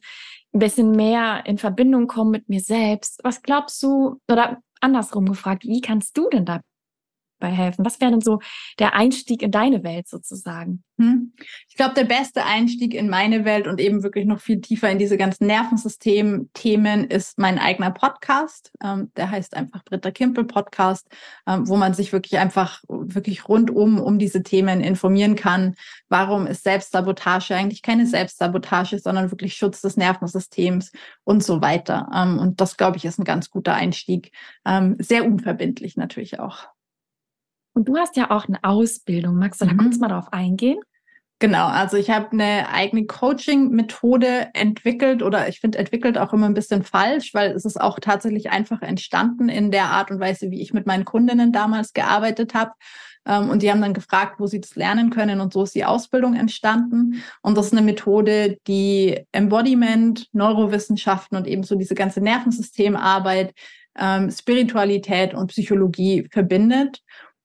[0.53, 3.19] ein bisschen mehr in Verbindung kommen mit mir selbst.
[3.23, 6.61] Was glaubst du, oder andersrum gefragt, wie kannst du denn da
[7.39, 7.85] dabei helfen?
[7.85, 8.39] Was wäre denn so
[8.77, 10.83] der Einstieg in deine Welt sozusagen?
[10.97, 11.33] Hm.
[11.69, 14.99] Ich glaube, der beste Einstieg in meine Welt und eben wirklich noch viel tiefer in
[14.99, 18.73] diese ganzen Nervensystem-Themen ist mein eigener Podcast.
[18.83, 21.07] Ähm, der heißt einfach Britta Kimpel Podcast,
[21.47, 25.75] ähm, wo man sich wirklich einfach wirklich rundum um diese Themen informieren kann.
[26.09, 30.91] Warum ist Selbstsabotage eigentlich keine Selbstsabotage, sondern wirklich Schutz des Nervensystems
[31.23, 32.09] und so weiter.
[32.13, 34.33] Ähm, und das, glaube ich, ist ein ganz guter Einstieg.
[34.65, 36.67] Ähm, sehr unverbindlich natürlich auch.
[37.79, 39.37] Und du hast ja auch eine Ausbildung.
[39.37, 39.77] Magst du da mhm.
[39.77, 40.79] kurz mal drauf eingehen?
[41.39, 46.53] Genau, also ich habe eine eigene Coaching-Methode entwickelt oder ich finde entwickelt auch immer ein
[46.53, 50.61] bisschen falsch, weil es ist auch tatsächlich einfach entstanden in der Art und Weise, wie
[50.61, 52.73] ich mit meinen Kundinnen damals gearbeitet habe.
[53.25, 55.85] Ähm, und die haben dann gefragt, wo sie das lernen können und so ist die
[55.85, 57.23] Ausbildung entstanden.
[57.41, 63.53] Und das ist eine Methode, die Embodiment, Neurowissenschaften und eben so diese ganze Nervensystemarbeit,
[63.97, 67.01] ähm, Spiritualität und Psychologie verbindet.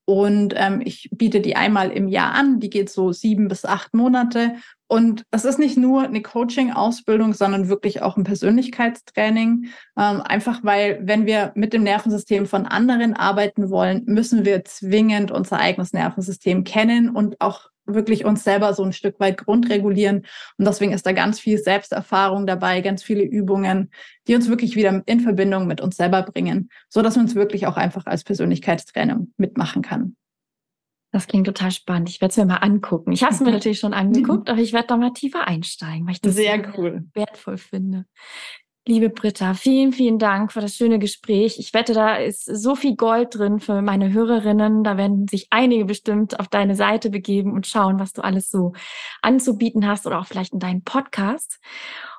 [0.07, 2.61] Und ähm, ich biete die einmal im Jahr an.
[2.61, 4.55] Die geht so sieben bis acht Monate.
[4.87, 9.67] Und es ist nicht nur eine Coaching-Ausbildung, sondern wirklich auch ein Persönlichkeitstraining.
[9.99, 15.31] Ähm, einfach weil, wenn wir mit dem Nervensystem von anderen arbeiten wollen, müssen wir zwingend
[15.31, 20.27] unser eigenes Nervensystem kennen und auch wirklich uns selber so ein Stück weit grundregulieren.
[20.59, 23.91] Und deswegen ist da ganz viel Selbsterfahrung dabei, ganz viele Übungen,
[24.27, 27.67] die uns wirklich wieder in Verbindung mit uns selber bringen, so dass man es wirklich
[27.67, 30.17] auch einfach als Persönlichkeitstraining mitmachen kann.
[31.15, 32.09] Das klingt total spannend.
[32.09, 33.13] Ich werde es mir mal angucken.
[33.13, 36.15] Ich habe es mir natürlich schon angeguckt, aber ich werde da mal tiefer einsteigen, weil
[36.15, 38.07] ich das sehr cool wertvoll finde.
[38.87, 41.59] Liebe Britta, vielen, vielen Dank für das schöne Gespräch.
[41.59, 44.85] Ich wette, da ist so viel Gold drin für meine Hörerinnen.
[44.85, 48.75] Da werden sich einige bestimmt auf deine Seite begeben und schauen, was du alles so
[49.23, 51.61] anzubieten hast oder auch vielleicht in deinem Podcast.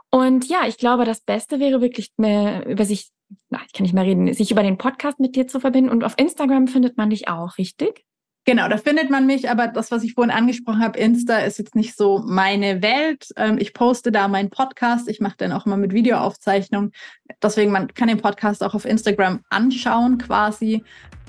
[0.10, 3.12] Und ja, ich glaube, das Beste wäre wirklich mehr über sich,
[3.50, 5.92] na, ich kann nicht mehr reden, sich über den Podcast mit dir zu verbinden.
[5.92, 8.06] Und auf Instagram findet man dich auch, richtig?
[8.46, 11.74] Genau, da findet man mich, aber das, was ich vorhin angesprochen habe, Insta ist jetzt
[11.74, 13.30] nicht so meine Welt.
[13.38, 16.92] Ähm, ich poste da meinen Podcast, ich mache dann auch immer mit Videoaufzeichnung.
[17.42, 20.84] Deswegen, man kann den Podcast auch auf Instagram anschauen quasi.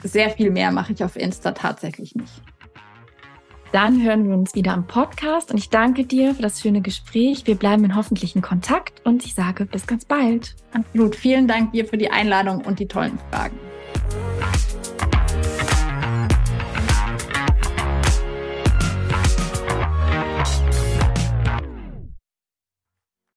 [0.04, 2.42] Sehr viel mehr mache ich auf Insta tatsächlich nicht.
[3.72, 7.46] Dann hören wir uns wieder am Podcast und ich danke dir für das schöne Gespräch.
[7.46, 10.54] Wir bleiben in hoffentlichen Kontakt und ich sage bis ganz bald.
[10.72, 11.16] Absolut.
[11.16, 13.58] Vielen Dank dir für die Einladung und die tollen Fragen.